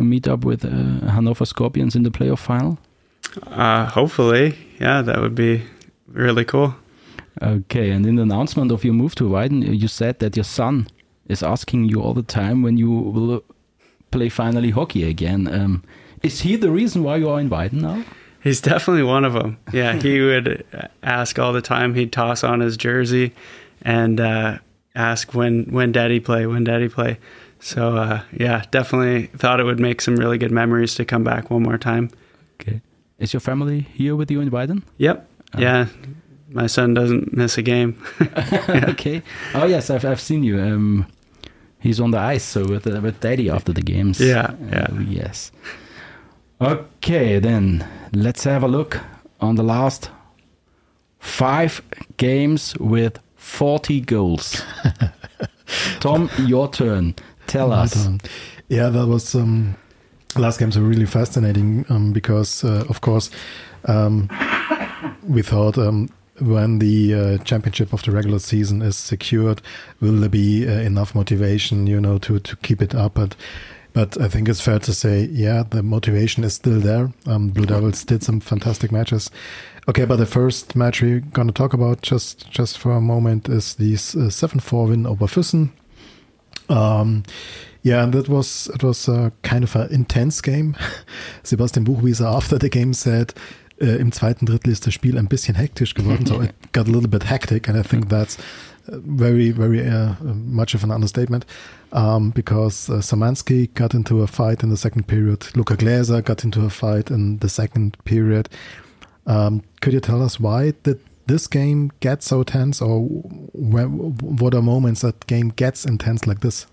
a 0.00 0.02
meetup 0.02 0.44
with 0.44 0.64
uh, 0.64 0.70
Hannover 1.14 1.46
Scorpions 1.46 1.94
in 1.96 2.02
the 2.04 2.10
playoff 2.10 2.38
final? 2.40 2.78
uh, 3.46 3.86
hopefully, 3.86 4.54
yeah, 4.80 5.02
that 5.02 5.20
would 5.20 5.34
be 5.34 5.62
really 6.24 6.44
cool. 6.44 6.70
Okay, 7.42 7.90
and 7.94 8.06
in 8.06 8.16
the 8.16 8.22
announcement 8.22 8.70
of 8.72 8.84
your 8.84 8.94
move 8.94 9.14
to 9.14 9.24
Weiden, 9.24 9.62
you 9.82 9.88
said 9.88 10.18
that 10.18 10.36
your 10.36 10.44
son 10.44 10.86
is 11.28 11.42
asking 11.42 11.88
you 11.90 12.00
all 12.02 12.14
the 12.14 12.22
time 12.42 12.62
when 12.64 12.78
you 12.78 12.90
will 12.90 13.42
play 14.10 14.28
finally 14.28 14.70
hockey 14.70 15.04
again. 15.04 15.48
Um, 15.48 15.84
is 16.22 16.40
he 16.40 16.56
the 16.56 16.70
reason 16.70 17.02
why 17.02 17.16
you 17.16 17.28
are 17.28 17.40
in 17.40 17.48
Weiden 17.50 17.74
now? 17.74 18.04
He's 18.42 18.60
definitely 18.60 19.02
one 19.02 19.24
of 19.24 19.32
them. 19.32 19.58
Yeah, 19.72 19.94
he 19.94 20.20
would 20.28 20.64
ask 21.02 21.38
all 21.38 21.52
the 21.52 21.60
time. 21.62 21.94
He'd 21.94 22.12
toss 22.12 22.44
on 22.44 22.60
his 22.60 22.76
jersey 22.76 23.34
and 23.82 24.20
uh, 24.20 24.58
ask 24.94 25.34
when 25.34 25.64
when 25.64 25.92
daddy 25.92 26.20
play, 26.20 26.46
when 26.46 26.64
daddy 26.64 26.88
play. 26.88 27.18
So 27.60 27.96
uh, 27.96 28.22
yeah, 28.32 28.64
definitely 28.70 29.26
thought 29.36 29.60
it 29.60 29.64
would 29.64 29.80
make 29.80 30.00
some 30.00 30.16
really 30.16 30.38
good 30.38 30.52
memories 30.52 30.94
to 30.96 31.04
come 31.04 31.24
back 31.24 31.50
one 31.50 31.62
more 31.62 31.78
time. 31.78 32.10
Okay. 32.60 32.80
Is 33.18 33.32
your 33.32 33.40
family 33.40 33.80
here 33.94 34.14
with 34.14 34.30
you 34.30 34.40
in 34.40 34.50
Weiden? 34.50 34.82
Yep. 34.98 35.28
yeah. 35.58 35.86
My 36.50 36.66
son 36.66 36.94
doesn't 36.94 37.36
miss 37.36 37.58
a 37.58 37.62
game. 37.62 38.02
Okay. 38.68 39.22
Oh 39.54 39.66
yes, 39.66 39.90
I've 39.90 40.04
I've 40.04 40.20
seen 40.20 40.44
you. 40.44 40.60
Um, 40.60 41.06
he's 41.80 42.00
on 42.00 42.10
the 42.10 42.18
ice, 42.18 42.44
so 42.44 42.64
with 42.66 42.86
uh, 42.86 43.00
with 43.00 43.20
Daddy 43.20 43.50
after 43.50 43.72
the 43.72 43.82
games. 43.82 44.20
Yeah, 44.20 44.54
yeah. 44.70 44.86
Oh, 44.90 44.98
yes. 45.00 45.52
Okay, 46.60 47.38
then 47.38 47.86
let's 48.12 48.44
have 48.44 48.64
a 48.64 48.68
look 48.68 49.00
on 49.40 49.54
the 49.54 49.62
last 49.62 50.10
five 51.20 51.80
games 52.16 52.76
with 52.78 53.18
40 53.36 54.00
goals. 54.00 54.62
Tom, 56.00 56.28
your 56.38 56.68
turn. 56.68 57.14
Tell 57.46 57.68
My 57.68 57.82
us. 57.82 57.94
turn. 58.04 58.20
Yeah, 58.68 58.88
that 58.90 59.06
was 59.06 59.34
um, 59.34 59.76
last 60.36 60.58
games 60.58 60.76
were 60.76 60.84
really 60.84 61.06
fascinating 61.06 61.84
um, 61.88 62.12
because, 62.12 62.64
uh, 62.64 62.84
of 62.88 63.00
course, 63.02 63.30
um, 63.84 64.28
we 65.22 65.42
thought 65.42 65.78
um, 65.78 66.08
when 66.40 66.78
the 66.78 67.14
uh, 67.14 67.38
championship 67.44 67.92
of 67.92 68.02
the 68.02 68.12
regular 68.12 68.38
season 68.38 68.82
is 68.82 68.96
secured, 68.96 69.62
will 70.00 70.16
there 70.16 70.28
be 70.28 70.68
uh, 70.68 70.72
enough 70.72 71.14
motivation, 71.14 71.86
you 71.86 72.00
know, 72.00 72.18
to 72.18 72.38
to 72.38 72.56
keep 72.56 72.82
it 72.82 72.94
up? 72.94 73.14
But 73.14 73.36
but 73.92 74.20
I 74.20 74.28
think 74.28 74.48
it's 74.48 74.60
fair 74.60 74.78
to 74.78 74.92
say, 74.92 75.24
yeah, 75.24 75.64
the 75.68 75.82
motivation 75.82 76.44
is 76.44 76.54
still 76.54 76.78
there. 76.80 77.12
Um, 77.26 77.48
Blue 77.48 77.66
Devils 77.66 78.04
did 78.04 78.22
some 78.22 78.40
fantastic 78.40 78.92
matches. 78.92 79.30
Okay, 79.88 80.04
but 80.04 80.16
the 80.16 80.26
first 80.26 80.76
match 80.76 81.00
we're 81.00 81.20
going 81.20 81.48
to 81.48 81.54
talk 81.54 81.72
about 81.72 82.02
just 82.02 82.50
just 82.50 82.78
for 82.78 82.92
a 82.92 83.00
moment 83.00 83.48
is 83.48 83.74
this 83.74 84.14
uh, 84.14 84.30
seven 84.30 84.60
four 84.60 84.86
win 84.86 85.06
over 85.06 85.26
Füssen. 85.26 85.70
Um, 86.68 87.22
yeah, 87.82 88.04
and 88.04 88.12
that 88.12 88.28
was 88.28 88.68
it 88.74 88.82
was 88.82 89.08
uh, 89.08 89.30
kind 89.42 89.64
of 89.64 89.74
an 89.74 89.92
intense 89.92 90.40
game. 90.40 90.76
Sebastian 91.42 91.84
Buchwieser 91.84 92.26
after 92.26 92.58
the 92.58 92.68
game 92.68 92.92
said, 92.92 93.32
äh, 93.80 93.96
im 93.96 94.12
zweiten 94.12 94.46
Drittel 94.46 94.72
ist 94.72 94.86
das 94.86 94.94
Spiel 94.94 95.18
ein 95.18 95.28
bisschen 95.28 95.54
hektisch 95.54 95.94
geworden, 95.94 96.26
so 96.26 96.40
it 96.40 96.54
got 96.72 96.88
a 96.88 96.90
little 96.90 97.08
bit 97.08 97.28
hectic, 97.28 97.68
and 97.68 97.78
I 97.78 97.82
think 97.82 98.08
that's 98.08 98.38
uh, 98.88 98.98
very 99.04 99.50
very 99.50 99.86
uh, 99.86 100.14
much 100.22 100.74
of 100.74 100.84
an 100.84 100.90
understatement 100.90 101.46
um, 101.92 102.30
because 102.30 102.90
uh, 102.90 103.00
Samanski 103.00 103.72
got 103.74 103.94
into 103.94 104.22
a 104.22 104.26
fight 104.26 104.62
in 104.62 104.70
the 104.70 104.76
second 104.76 105.06
period, 105.06 105.46
Luca 105.56 105.76
Gläser 105.76 106.22
got 106.24 106.44
into 106.44 106.64
a 106.64 106.70
fight 106.70 107.10
in 107.10 107.38
the 107.38 107.48
second 107.48 107.96
period. 108.04 108.48
Um, 109.26 109.62
could 109.80 109.92
you 109.92 110.00
tell 110.00 110.22
us 110.22 110.40
why 110.40 110.72
did 110.82 111.00
this 111.26 111.46
game 111.46 111.92
get 112.00 112.22
so 112.22 112.42
tense, 112.42 112.82
or 112.82 113.02
where, 113.52 113.86
what 113.86 114.54
are 114.54 114.62
moments 114.62 115.02
that 115.02 115.26
game 115.26 115.50
gets 115.50 115.84
intense 115.84 116.26
like 116.26 116.40
this? 116.40 116.66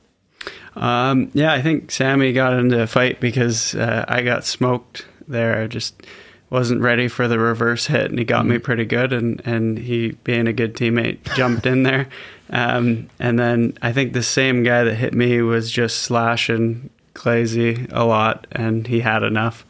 Um, 0.76 1.30
yeah, 1.34 1.54
I 1.54 1.62
think 1.62 1.92
Sammy 1.92 2.34
got 2.34 2.54
into 2.54 2.82
a 2.82 2.88
fight 2.88 3.20
because 3.20 3.76
uh, 3.76 4.06
I 4.08 4.22
got 4.22 4.46
smoked 4.46 5.06
there. 5.28 5.62
I 5.62 5.68
just 5.68 6.02
wasn't 6.50 6.82
ready 6.82 7.08
for 7.08 7.28
the 7.28 7.40
reverse 7.40 7.88
hit, 7.88 8.10
and 8.10 8.20
he 8.20 8.25
got 8.25 8.46
me 8.46 8.58
pretty 8.58 8.86
good. 8.86 9.12
And, 9.14 9.42
and 9.46 9.80
he, 9.80 10.12
being 10.24 10.48
a 10.48 10.54
good 10.54 10.75
teammate, 10.75 11.24
jumped 11.36 11.66
in 11.66 11.84
there. 11.84 12.08
Um, 12.50 13.10
and 13.20 13.40
then 13.40 13.78
I 13.82 13.92
think 13.92 14.14
the 14.14 14.24
same 14.24 14.64
guy 14.64 14.84
that 14.84 14.96
hit 14.96 15.14
me 15.14 15.42
was 15.42 15.72
just 15.72 16.04
slashing 16.04 16.90
Clazy 17.14 17.88
a 17.92 18.06
lot, 18.06 18.46
and 18.52 18.86
he 18.88 19.00
had 19.00 19.24
enough. 19.24 19.66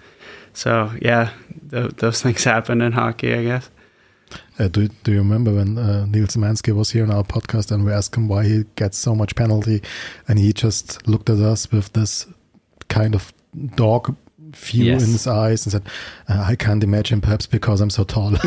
So 0.54 0.92
yeah, 1.02 1.32
th- 1.70 1.94
those 1.98 2.22
things 2.22 2.44
happen 2.44 2.82
in 2.82 2.92
hockey, 2.92 3.34
I 3.34 3.44
guess. 3.44 3.70
Uh, 4.58 4.68
do, 4.68 4.88
do 4.88 5.12
you 5.12 5.20
remember 5.20 5.54
when 5.54 5.78
uh, 5.78 6.06
Neil 6.06 6.28
Samanski 6.28 6.74
was 6.74 6.92
here 6.92 7.04
in 7.04 7.12
our 7.12 7.24
podcast 7.24 7.72
and 7.72 7.86
we 7.86 7.92
asked 7.92 8.16
him 8.16 8.28
why 8.28 8.46
he 8.46 8.66
gets 8.76 8.98
so 8.98 9.16
much 9.16 9.36
penalty, 9.36 9.82
and 10.28 10.40
he 10.40 10.52
just 10.52 11.08
looked 11.08 11.30
at 11.30 11.40
us 11.40 11.72
with 11.72 11.94
this 11.94 12.26
kind 12.88 13.16
of 13.16 13.34
dog 13.76 14.16
view 14.56 14.86
Yes. 14.86 15.04
in 15.04 15.12
his 15.12 15.28
eyes 15.28 15.66
and 15.66 15.72
said, 15.74 15.84
uh, 16.30 16.44
"I 16.52 16.56
can't 16.56 16.84
imagine, 16.84 17.22
perhaps 17.22 17.48
because 17.48 17.82
I'm 17.82 17.90
so 17.90 18.04
tall." 18.04 18.34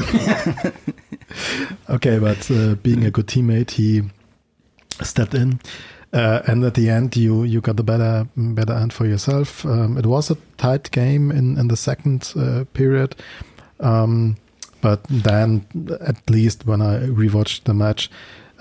okay, 1.91 2.19
but 2.19 2.51
uh, 2.51 2.75
being 2.77 3.05
a 3.05 3.11
good 3.11 3.27
teammate, 3.27 3.73
he 3.73 4.03
stepped 5.03 5.35
in. 5.35 5.61
Uh, 6.13 6.41
and 6.47 6.65
at 6.65 6.75
the 6.75 6.89
end, 6.89 7.17
you 7.17 7.45
you 7.45 7.61
got 7.61 7.77
the 7.77 7.83
better 7.85 8.27
better 8.37 8.73
end 8.73 8.93
for 8.93 9.07
yourself. 9.07 9.65
Um, 9.67 9.99
it 9.99 10.07
was 10.07 10.31
a 10.31 10.37
tight 10.57 10.91
game 10.91 11.31
in 11.31 11.59
in 11.59 11.69
the 11.69 11.77
second 11.77 12.33
uh, 12.35 12.65
period, 12.73 13.15
um, 13.81 14.37
but 14.81 15.03
then 15.11 15.67
at 16.01 16.31
least 16.31 16.67
when 16.67 16.81
I 16.81 17.01
rewatched 17.07 17.65
the 17.65 17.75
match, 17.75 18.11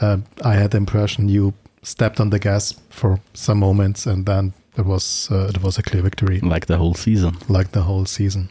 uh, 0.01 0.17
I 0.43 0.55
had 0.55 0.71
the 0.71 0.77
impression 0.77 1.29
you 1.29 1.53
stepped 1.83 2.19
on 2.19 2.31
the 2.31 2.39
gas 2.39 2.73
for 2.89 3.21
some 3.33 3.59
moments, 3.59 4.05
and 4.05 4.25
then 4.25 4.51
it 4.77 4.85
was 4.85 5.29
uh, 5.31 5.47
it 5.55 5.61
was 5.63 5.77
a 5.77 5.83
clear 5.83 6.01
victory, 6.03 6.39
Like 6.39 6.65
the 6.67 6.77
whole 6.77 6.93
season. 6.93 7.37
like 7.49 7.71
the 7.71 7.81
whole 7.83 8.05
season. 8.05 8.49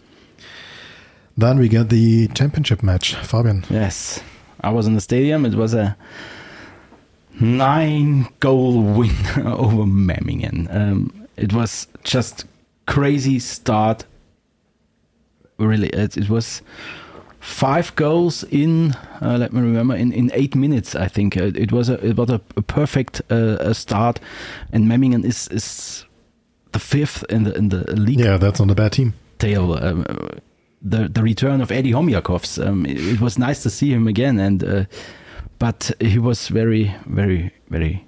Then 1.38 1.58
we 1.58 1.68
get 1.68 1.88
the 1.90 2.28
championship 2.28 2.82
match, 2.82 3.14
Fabian. 3.14 3.64
Yes. 3.70 4.20
I 4.62 4.70
was 4.70 4.86
in 4.86 4.94
the 4.94 5.00
stadium. 5.02 5.44
It 5.44 5.54
was 5.54 5.74
a 5.74 5.96
nine 7.40 8.28
goal 8.40 8.82
win 8.82 9.14
over 9.44 9.84
Memmingen. 9.86 10.68
Um, 10.70 11.28
it 11.36 11.52
was 11.52 11.88
just 12.04 12.46
crazy 12.86 13.38
start. 13.38 14.04
Really, 15.58 15.88
it, 15.88 16.16
it 16.16 16.28
was 16.30 16.62
five 17.40 17.94
goals 17.96 18.44
in. 18.44 18.92
Uh, 19.20 19.36
let 19.38 19.52
me 19.52 19.60
remember 19.60 19.94
in, 19.94 20.12
in 20.12 20.30
eight 20.34 20.54
minutes. 20.54 20.94
I 20.94 21.08
think 21.08 21.36
uh, 21.36 21.50
it 21.54 21.70
was 21.72 21.88
a 21.90 21.94
it 22.06 22.16
was 22.16 22.30
a, 22.30 22.40
a 22.56 22.62
perfect 22.62 23.20
uh, 23.30 23.34
uh, 23.60 23.72
start, 23.74 24.20
and 24.72 24.86
Memmingen 24.88 25.24
is 25.24 25.48
is 25.48 26.05
the 26.72 26.78
fifth 26.78 27.24
in 27.30 27.44
the 27.44 27.54
in 27.56 27.68
the 27.68 27.84
league 27.96 28.20
Yeah, 28.20 28.38
that's 28.38 28.60
not 28.60 28.70
a 28.70 28.74
bad 28.74 28.92
team. 28.92 29.12
tale. 29.38 29.72
Um, 29.74 30.04
the 30.82 31.08
the 31.08 31.22
return 31.22 31.60
of 31.60 31.70
Eddie 31.70 31.92
Homjakovs. 31.92 32.58
Um, 32.66 32.86
it, 32.86 32.98
it 32.98 33.20
was 33.20 33.38
nice 33.38 33.62
to 33.62 33.70
see 33.70 33.90
him 33.92 34.06
again, 34.08 34.38
and 34.38 34.62
uh, 34.64 34.84
but 35.58 35.90
he 36.00 36.18
was 36.18 36.48
very, 36.48 36.94
very, 37.06 37.50
very, 37.70 38.04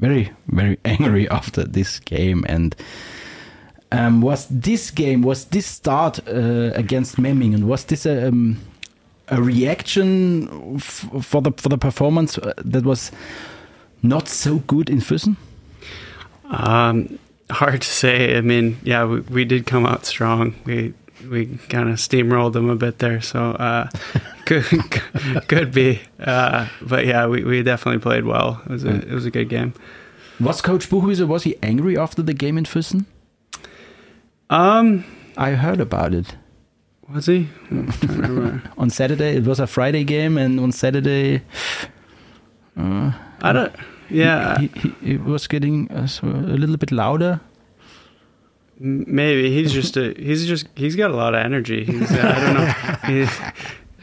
very, 0.00 0.30
very 0.48 0.78
angry 0.84 1.28
after 1.30 1.64
this 1.64 2.00
game. 2.00 2.44
And 2.48 2.76
um, 3.90 4.20
was 4.20 4.46
this 4.50 4.90
game 4.90 5.22
was 5.22 5.44
this 5.46 5.66
start 5.66 6.20
uh, 6.28 6.72
against 6.74 7.18
Memmingen? 7.18 7.64
Was 7.66 7.84
this 7.84 8.06
a 8.06 8.28
um, 8.28 8.56
a 9.28 9.40
reaction 9.42 10.48
f- 10.76 11.08
for 11.22 11.40
the 11.42 11.52
for 11.56 11.68
the 11.70 11.78
performance 11.78 12.38
uh, 12.38 12.52
that 12.72 12.84
was 12.84 13.10
not 14.02 14.28
so 14.28 14.56
good 14.66 14.90
in 14.90 15.00
Füssen? 15.00 15.36
Um, 16.44 17.18
hard 17.52 17.82
to 17.82 17.88
say. 17.88 18.36
I 18.36 18.40
mean, 18.40 18.78
yeah, 18.82 19.04
we, 19.04 19.20
we 19.20 19.44
did 19.44 19.66
come 19.66 19.86
out 19.86 20.04
strong. 20.06 20.54
We 20.64 20.94
we 21.30 21.46
kind 21.68 21.88
of 21.88 21.96
steamrolled 21.96 22.52
them 22.52 22.68
a 22.68 22.76
bit 22.76 22.98
there, 22.98 23.20
so 23.20 23.52
uh, 23.52 23.88
could 24.46 24.64
could 25.48 25.72
be. 25.72 26.00
Uh, 26.18 26.68
but 26.80 27.06
yeah, 27.06 27.26
we, 27.26 27.44
we 27.44 27.62
definitely 27.62 28.00
played 28.00 28.24
well. 28.24 28.60
It 28.66 28.70
was 28.72 28.84
a 28.84 28.94
it 28.94 29.10
was 29.10 29.26
a 29.26 29.30
good 29.30 29.48
game. 29.48 29.74
Was 30.40 30.60
Coach 30.60 30.88
Buchwieser 30.88 31.26
was 31.26 31.44
he 31.44 31.56
angry 31.62 31.96
after 31.96 32.22
the 32.22 32.34
game 32.34 32.58
in 32.58 32.64
Füssen? 32.64 33.04
Um, 34.50 35.04
I 35.36 35.52
heard 35.52 35.80
about 35.80 36.12
it. 36.14 36.36
was 37.08 37.26
he? 37.26 37.48
I'm 37.70 37.90
trying 37.92 38.08
to 38.08 38.22
remember. 38.22 38.70
on 38.76 38.90
Saturday. 38.90 39.36
It 39.36 39.44
was 39.44 39.60
a 39.60 39.66
Friday 39.66 40.04
game, 40.04 40.36
and 40.36 40.58
on 40.58 40.72
Saturday, 40.72 41.42
uh, 42.76 43.12
I 43.40 43.52
don't. 43.52 43.74
Yeah, 44.12 44.58
he, 44.58 44.68
he, 44.74 45.14
it 45.14 45.24
was 45.24 45.46
getting 45.48 45.90
uh, 45.90 46.06
so 46.06 46.26
a 46.28 46.56
little 46.56 46.76
bit 46.76 46.90
louder. 46.92 47.40
maybe 48.78 49.50
he's 49.50 49.72
just 49.80 49.96
a 49.96 50.12
he's 50.18 50.46
just 50.46 50.66
he's 50.74 50.96
got 50.96 51.10
a 51.10 51.16
lot 51.16 51.34
of 51.34 51.40
energy. 51.44 51.84
He's, 51.84 52.10
I 52.12 52.40
don't 52.40 52.54
know. 52.54 52.72
He, 53.06 53.22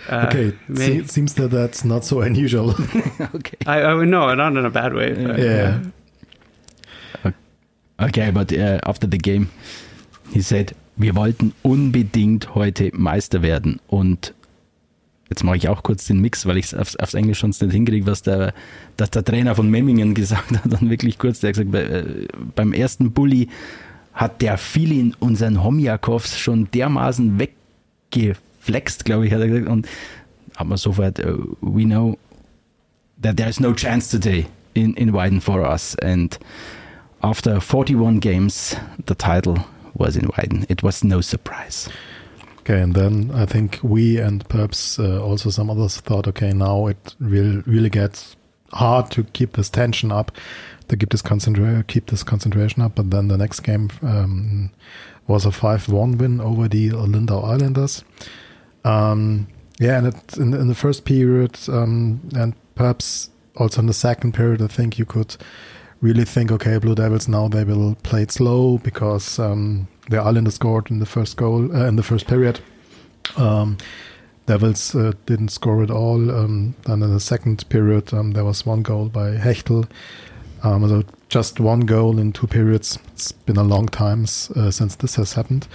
uh, 0.09 0.25
Okay, 0.27 0.53
may- 0.67 1.01
se- 1.01 1.07
seems 1.07 1.33
that 1.35 1.51
that's 1.51 1.83
not 1.83 2.03
so 2.05 2.21
unusual. 2.21 2.69
okay. 3.35 3.57
I, 3.67 3.81
I 3.81 3.93
would 3.93 4.07
know, 4.07 4.33
not 4.33 4.55
in 4.57 4.65
a 4.65 4.69
bad 4.69 4.93
way. 4.93 5.13
But, 5.13 5.39
yeah. 5.39 5.79
Okay, 8.01 8.31
but 8.31 8.51
uh, 8.53 8.79
after 8.85 9.07
the 9.07 9.17
game, 9.17 9.49
he 10.31 10.41
said, 10.41 10.73
wir 10.95 11.15
wollten 11.15 11.53
unbedingt 11.63 12.55
heute 12.55 12.91
Meister 12.93 13.41
werden. 13.41 13.79
Und 13.87 14.33
jetzt 15.29 15.43
mache 15.43 15.57
ich 15.57 15.69
auch 15.69 15.83
kurz 15.83 16.05
den 16.05 16.19
Mix, 16.21 16.45
weil 16.45 16.57
ich 16.57 16.65
es 16.65 16.73
aufs, 16.73 16.95
aufs 16.95 17.13
Englisch 17.13 17.41
sonst 17.41 17.61
nicht 17.61 17.71
hinkriege, 17.71 18.05
was 18.05 18.21
der, 18.21 18.53
dass 18.97 19.11
der 19.11 19.23
Trainer 19.23 19.55
von 19.55 19.69
Memmingen 19.69 20.13
gesagt 20.15 20.51
hat. 20.51 20.61
Dann 20.71 20.89
wirklich 20.89 21.17
kurz, 21.17 21.39
der 21.39 21.49
hat 21.49 21.55
gesagt, 21.55 21.71
bei, 21.71 21.81
äh, 21.81 22.27
beim 22.55 22.73
ersten 22.73 23.11
Bulli 23.11 23.49
hat 24.13 24.41
der 24.41 24.57
Filin 24.57 25.15
unseren 25.19 25.63
Homjakovs 25.63 26.37
schon 26.37 26.69
dermaßen 26.71 27.39
weggeflext, 27.39 29.05
glaube 29.05 29.27
ich, 29.27 29.33
hat 29.33 29.39
er 29.41 29.47
gesagt. 29.47 29.67
Und 29.67 29.87
hat 30.57 30.67
man 30.67 30.77
sofort, 30.77 31.19
uh, 31.19 31.55
we 31.61 31.85
know 31.85 32.17
that 33.21 33.37
there's 33.37 33.59
no 33.59 33.73
chance 33.73 34.09
today 34.09 34.45
in, 34.73 34.93
in 34.95 35.13
Weiden 35.13 35.39
for 35.39 35.61
us. 35.61 35.95
And 35.99 36.37
after 37.21 37.61
41 37.61 38.19
games, 38.19 38.75
the 39.07 39.15
title 39.15 39.63
was 39.93 40.15
in 40.15 40.27
Weiden. 40.35 40.65
It 40.69 40.83
was 40.83 41.03
no 41.03 41.21
surprise. 41.21 41.89
Okay, 42.69 42.81
and 42.81 42.93
then 42.93 43.31
I 43.33 43.47
think 43.47 43.79
we 43.81 44.19
and 44.19 44.47
perhaps 44.47 44.99
uh, 44.99 45.19
also 45.23 45.49
some 45.49 45.71
others 45.71 45.99
thought, 46.01 46.27
okay, 46.27 46.53
now 46.53 46.85
it 46.85 47.15
will 47.19 47.63
really 47.65 47.89
gets 47.89 48.35
hard 48.73 49.09
to 49.11 49.23
keep 49.23 49.53
this 49.53 49.71
tension 49.71 50.11
up, 50.11 50.31
to 50.87 50.95
keep 50.95 51.09
this 51.09 51.23
concentra- 51.23 51.87
keep 51.87 52.11
this 52.11 52.21
concentration 52.21 52.83
up. 52.83 52.93
But 52.93 53.09
then 53.09 53.27
the 53.27 53.39
next 53.39 53.61
game 53.61 53.89
um, 54.03 54.69
was 55.25 55.47
a 55.47 55.51
five-one 55.51 56.19
win 56.19 56.39
over 56.39 56.67
the 56.67 56.91
Lindau 56.91 57.41
Islanders. 57.41 58.03
Um, 58.85 59.47
yeah, 59.79 59.97
and 59.97 60.07
it, 60.07 60.37
in, 60.37 60.53
in, 60.53 60.67
the 60.67 60.75
first 60.75 61.05
period, 61.05 61.57
um, 61.69 62.21
and 62.35 62.53
perhaps 62.75 63.31
also 63.55 63.79
in 63.79 63.87
the 63.87 63.93
second 63.93 64.35
period, 64.35 64.61
I 64.61 64.67
think 64.67 64.99
you 64.99 65.05
could 65.05 65.37
really 66.01 66.23
think, 66.23 66.51
okay, 66.51 66.77
Blue 66.77 66.93
Devils 66.93 67.27
now 67.27 67.47
they 67.47 67.63
will 67.63 67.95
play 68.03 68.21
it 68.21 68.31
slow 68.31 68.77
because 68.77 69.39
um, 69.39 69.87
the 70.09 70.17
Islanders 70.17 70.55
scored 70.55 70.91
in 70.91 70.99
the 70.99 71.05
first 71.05 71.37
goal 71.37 71.75
uh, 71.75 71.85
in 71.87 71.95
the 71.95 72.03
first 72.03 72.27
period. 72.27 72.59
Um, 73.37 73.77
Devils 74.47 74.95
uh, 74.95 75.13
didn't 75.27 75.49
score 75.49 75.83
at 75.83 75.91
all. 75.91 76.31
Um, 76.31 76.75
then 76.85 77.03
in 77.03 77.13
the 77.13 77.19
second 77.19 77.69
period, 77.69 78.11
um, 78.13 78.31
there 78.31 78.43
was 78.43 78.65
one 78.65 78.81
goal 78.81 79.07
by 79.07 79.35
Hechtel. 79.35 79.87
Um, 80.63 80.87
so 80.89 81.03
just 81.29 81.59
one 81.59 81.81
goal 81.81 82.17
in 82.17 82.33
two 82.33 82.47
periods. 82.47 82.97
It's 83.13 83.31
been 83.31 83.57
a 83.57 83.63
long 83.63 83.85
time 83.85 84.23
uh, 84.23 84.71
since 84.71 84.95
this 84.95 85.15
has 85.15 85.33
happened. 85.33 85.67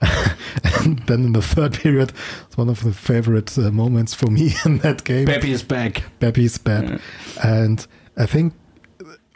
and 0.00 0.98
then 1.06 1.24
in 1.24 1.32
the 1.32 1.40
third 1.40 1.74
period, 1.74 2.12
it's 2.46 2.58
one 2.58 2.68
of 2.68 2.82
the 2.82 2.92
favorite 2.92 3.56
uh, 3.56 3.70
moments 3.70 4.12
for 4.12 4.26
me 4.26 4.54
in 4.64 4.78
that 4.78 5.04
game. 5.04 5.26
Pepe 5.26 5.52
is 5.52 5.62
back. 5.62 6.02
Pepe 6.18 6.44
is 6.44 6.58
back, 6.58 6.84
yeah. 6.84 6.98
and 7.42 7.86
I 8.16 8.26
think 8.26 8.54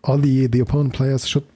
all 0.05 0.19
the 0.19 0.47
the 0.49 0.61
opponent 0.61 0.95
players 0.95 1.27
should 1.27 1.47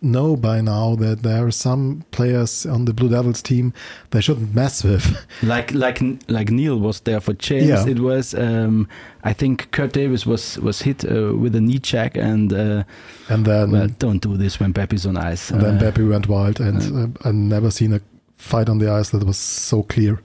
know 0.00 0.36
by 0.36 0.60
now 0.60 0.94
that 0.96 1.22
there 1.22 1.46
are 1.46 1.50
some 1.50 2.04
players 2.10 2.64
on 2.66 2.84
the 2.84 2.92
Blue 2.92 3.08
Devils 3.08 3.42
team 3.42 3.72
they 4.10 4.20
shouldn't 4.20 4.54
mess 4.54 4.84
with. 4.84 5.26
Like 5.42 5.72
like 5.72 6.00
like 6.28 6.50
Neil 6.50 6.78
was 6.78 7.00
there 7.00 7.20
for 7.20 7.32
James. 7.34 7.68
Yeah. 7.68 7.86
It 7.86 8.00
was 8.00 8.34
um, 8.34 8.88
I 9.24 9.32
think 9.32 9.70
Kurt 9.70 9.92
Davis 9.92 10.26
was 10.26 10.58
was 10.58 10.82
hit 10.82 11.04
uh, 11.04 11.34
with 11.34 11.54
a 11.54 11.60
knee 11.60 11.78
check 11.78 12.16
and 12.16 12.52
uh, 12.52 12.84
and 13.28 13.44
then 13.44 13.70
well 13.70 13.88
don't 13.98 14.22
do 14.22 14.36
this 14.36 14.58
when 14.60 14.72
Pepe's 14.72 15.06
on 15.06 15.16
ice. 15.16 15.50
And 15.50 15.62
uh, 15.62 15.66
then 15.66 15.78
Pepe 15.78 16.04
went 16.04 16.28
wild 16.28 16.60
and 16.60 17.16
uh, 17.24 17.28
I've 17.28 17.34
never 17.34 17.70
seen 17.70 17.92
a 17.92 18.00
fight 18.36 18.68
on 18.68 18.78
the 18.78 18.90
ice 18.90 19.10
that 19.10 19.24
was 19.24 19.38
so 19.38 19.82
clear. 19.82 20.20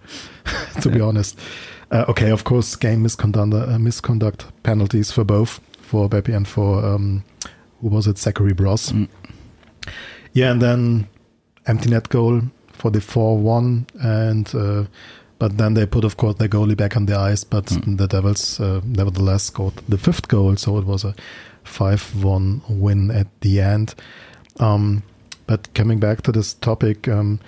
to 0.81 0.89
be 0.89 1.01
honest. 1.01 1.39
Uh, 1.91 2.05
okay, 2.09 2.31
of 2.31 2.43
course, 2.43 2.75
game 2.75 3.03
misconduct, 3.03 3.53
uh, 3.53 3.77
misconduct 3.77 4.45
penalties 4.63 5.11
for 5.11 5.23
both 5.23 5.59
for 5.81 6.09
Pepe 6.09 6.33
and 6.33 6.47
for 6.47 6.83
um, 6.83 7.23
who 7.81 7.89
was 7.89 8.07
it, 8.07 8.17
Zachary 8.17 8.53
Bros. 8.53 8.91
Mm. 8.91 9.07
Yeah, 10.33 10.51
and 10.51 10.61
then 10.61 11.07
empty 11.65 11.89
net 11.89 12.09
goal 12.09 12.41
for 12.73 12.91
the 12.91 13.01
4 13.01 13.37
1. 13.37 13.87
And, 14.01 14.53
uh, 14.55 14.85
but 15.39 15.57
then 15.57 15.73
they 15.73 15.85
put, 15.85 16.03
of 16.03 16.17
course, 16.17 16.35
their 16.35 16.47
goalie 16.47 16.77
back 16.77 16.97
on 16.97 17.05
the 17.05 17.17
ice. 17.17 17.43
But 17.43 17.65
mm. 17.67 17.97
the 17.97 18.07
Devils, 18.07 18.59
uh, 18.59 18.81
nevertheless, 18.83 19.43
scored 19.43 19.75
the 19.87 19.97
fifth 19.97 20.27
goal. 20.27 20.55
So 20.57 20.77
it 20.77 20.85
was 20.85 21.03
a 21.03 21.15
5 21.63 22.23
1 22.23 22.61
win 22.69 23.11
at 23.11 23.27
the 23.41 23.61
end. 23.61 23.95
Um, 24.59 25.03
but 25.47 25.73
coming 25.73 25.99
back 25.99 26.21
to 26.23 26.31
this 26.31 26.53
topic, 26.53 27.07
um, 27.07 27.39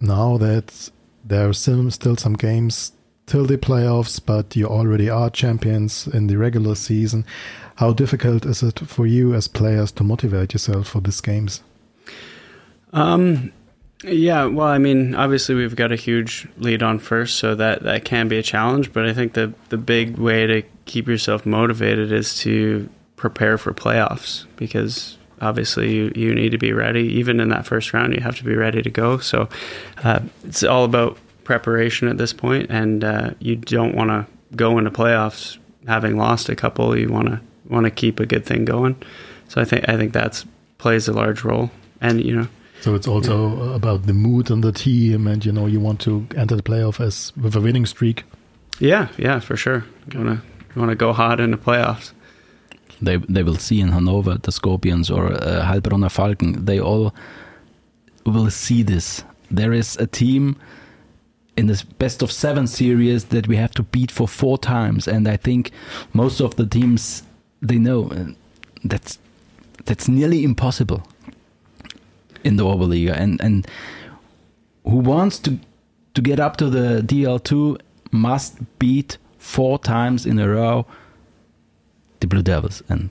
now 0.00 0.36
that 0.38 0.90
there 1.24 1.48
are 1.48 1.52
still 1.52 1.90
some 1.90 2.34
games 2.34 2.92
till 3.26 3.44
the 3.44 3.58
playoffs, 3.58 4.20
but 4.24 4.54
you 4.54 4.66
already 4.66 5.10
are 5.10 5.30
champions 5.30 6.06
in 6.06 6.28
the 6.28 6.36
regular 6.36 6.74
season. 6.74 7.24
How 7.76 7.92
difficult 7.92 8.46
is 8.46 8.62
it 8.62 8.80
for 8.80 9.06
you 9.06 9.34
as 9.34 9.48
players 9.48 9.92
to 9.92 10.04
motivate 10.04 10.52
yourself 10.54 10.88
for 10.88 11.00
these 11.00 11.20
games? 11.20 11.62
Um, 12.92 13.52
yeah, 14.02 14.46
well, 14.46 14.68
I 14.68 14.78
mean, 14.78 15.14
obviously 15.14 15.54
we've 15.54 15.76
got 15.76 15.92
a 15.92 15.96
huge 15.96 16.48
lead 16.58 16.82
on 16.82 16.98
first, 16.98 17.36
so 17.36 17.54
that 17.54 17.82
that 17.82 18.04
can 18.04 18.28
be 18.28 18.38
a 18.38 18.42
challenge. 18.42 18.92
But 18.92 19.06
I 19.06 19.12
think 19.12 19.34
the 19.34 19.52
the 19.68 19.76
big 19.78 20.18
way 20.18 20.46
to 20.46 20.62
keep 20.84 21.08
yourself 21.08 21.44
motivated 21.44 22.12
is 22.12 22.38
to 22.40 22.88
prepare 23.16 23.58
for 23.58 23.72
playoffs 23.72 24.44
because 24.56 25.16
obviously 25.40 25.94
you, 25.94 26.12
you 26.14 26.34
need 26.34 26.50
to 26.50 26.58
be 26.58 26.72
ready. 26.72 27.02
Even 27.18 27.40
in 27.40 27.48
that 27.48 27.66
first 27.66 27.92
round, 27.92 28.14
you 28.14 28.20
have 28.20 28.36
to 28.36 28.44
be 28.44 28.54
ready 28.54 28.82
to 28.82 28.90
go. 28.90 29.18
So 29.18 29.48
uh, 30.04 30.20
it's 30.44 30.62
all 30.62 30.84
about 30.84 31.18
preparation 31.44 32.08
at 32.08 32.18
this 32.18 32.32
point, 32.32 32.70
and 32.70 33.04
uh, 33.04 33.30
you 33.38 33.56
don't 33.56 33.94
want 33.94 34.10
to 34.10 34.26
go 34.54 34.78
into 34.78 34.90
playoffs 34.90 35.58
having 35.86 36.16
lost 36.16 36.48
a 36.48 36.56
couple. 36.56 36.96
You 36.96 37.08
want 37.08 37.28
to 37.28 37.40
want 37.68 37.84
to 37.84 37.90
keep 37.90 38.20
a 38.20 38.26
good 38.26 38.44
thing 38.44 38.64
going. 38.64 38.96
So 39.48 39.60
I 39.60 39.64
think 39.64 39.88
I 39.88 39.96
think 39.96 40.12
that 40.12 40.44
plays 40.78 41.08
a 41.08 41.12
large 41.12 41.44
role, 41.44 41.70
and 42.00 42.24
you 42.24 42.34
know. 42.34 42.48
So 42.80 42.94
it's 42.94 43.08
also 43.08 43.56
yeah. 43.56 43.74
about 43.74 44.06
the 44.06 44.12
mood 44.12 44.50
on 44.50 44.60
the 44.60 44.72
team, 44.72 45.26
and 45.26 45.44
you 45.44 45.52
know 45.52 45.66
you 45.66 45.80
want 45.80 46.00
to 46.02 46.26
enter 46.36 46.56
the 46.56 46.62
playoff 46.62 47.00
as 47.00 47.32
with 47.36 47.56
a 47.56 47.60
winning 47.60 47.86
streak. 47.86 48.24
Yeah, 48.78 49.08
yeah, 49.16 49.40
for 49.40 49.56
sure. 49.56 49.84
You 50.12 50.18
wanna 50.20 50.42
you 50.74 50.80
wanna 50.80 50.94
go 50.94 51.12
hard 51.12 51.40
in 51.40 51.50
the 51.50 51.56
playoffs. 51.56 52.12
They 53.00 53.16
they 53.16 53.42
will 53.42 53.56
see 53.56 53.80
in 53.80 53.92
Hanover 53.92 54.38
the 54.38 54.52
Scorpions 54.52 55.10
or 55.10 55.32
uh, 55.32 55.62
Heilbronner 55.64 56.10
Falken. 56.10 56.66
They 56.66 56.80
all 56.80 57.14
will 58.24 58.50
see 58.50 58.82
this. 58.82 59.24
There 59.50 59.72
is 59.72 59.96
a 59.96 60.06
team 60.06 60.56
in 61.56 61.66
this 61.66 61.82
best 61.82 62.22
of 62.22 62.30
seven 62.30 62.66
series 62.66 63.26
that 63.26 63.48
we 63.48 63.56
have 63.56 63.72
to 63.74 63.82
beat 63.82 64.10
for 64.10 64.28
four 64.28 64.58
times, 64.58 65.08
and 65.08 65.26
I 65.26 65.36
think 65.36 65.70
most 66.12 66.40
of 66.40 66.56
the 66.56 66.66
teams 66.66 67.22
they 67.62 67.78
know 67.78 68.08
uh, 68.10 68.26
that's 68.84 69.18
that's 69.84 70.08
nearly 70.08 70.44
impossible 70.44 71.02
in 72.44 72.56
the 72.56 72.64
Oberliga, 72.64 73.12
and 73.12 73.40
and 73.40 73.66
who 74.84 74.96
wants 74.96 75.38
to 75.40 75.58
to 76.14 76.22
get 76.22 76.40
up 76.40 76.56
to 76.56 76.70
the 76.70 77.02
DEL2 77.02 77.78
must 78.10 78.58
beat 78.78 79.18
four 79.38 79.78
times 79.78 80.24
in 80.26 80.38
a 80.38 80.48
row 80.48 80.86
the 82.20 82.26
Blue 82.26 82.42
Devils, 82.42 82.82
and 82.88 83.10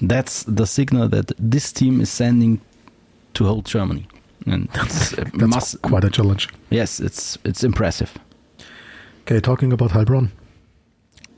that's 0.00 0.44
the 0.44 0.66
signal 0.66 1.08
that 1.08 1.32
this 1.38 1.72
team 1.72 2.00
is 2.00 2.10
sending 2.10 2.60
to 3.34 3.44
whole 3.44 3.62
Germany, 3.62 4.06
and 4.46 4.68
that's, 4.74 5.10
that's 5.10 5.36
must, 5.36 5.82
quite 5.82 6.04
a 6.04 6.10
challenge. 6.10 6.48
Yes, 6.70 7.00
it's 7.00 7.38
it's 7.44 7.64
impressive. 7.64 8.16
Okay, 9.22 9.40
talking 9.40 9.72
about 9.72 9.90
Heilbronn. 9.90 10.30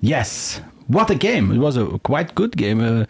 Yes, 0.01 0.61
what 0.87 1.11
a 1.11 1.15
game! 1.15 1.53
It 1.53 1.59
was 1.59 1.77
a 1.77 1.99
quite 2.01 2.35
good 2.35 2.57
game. 2.57 2.81
Uh, 2.81 3.05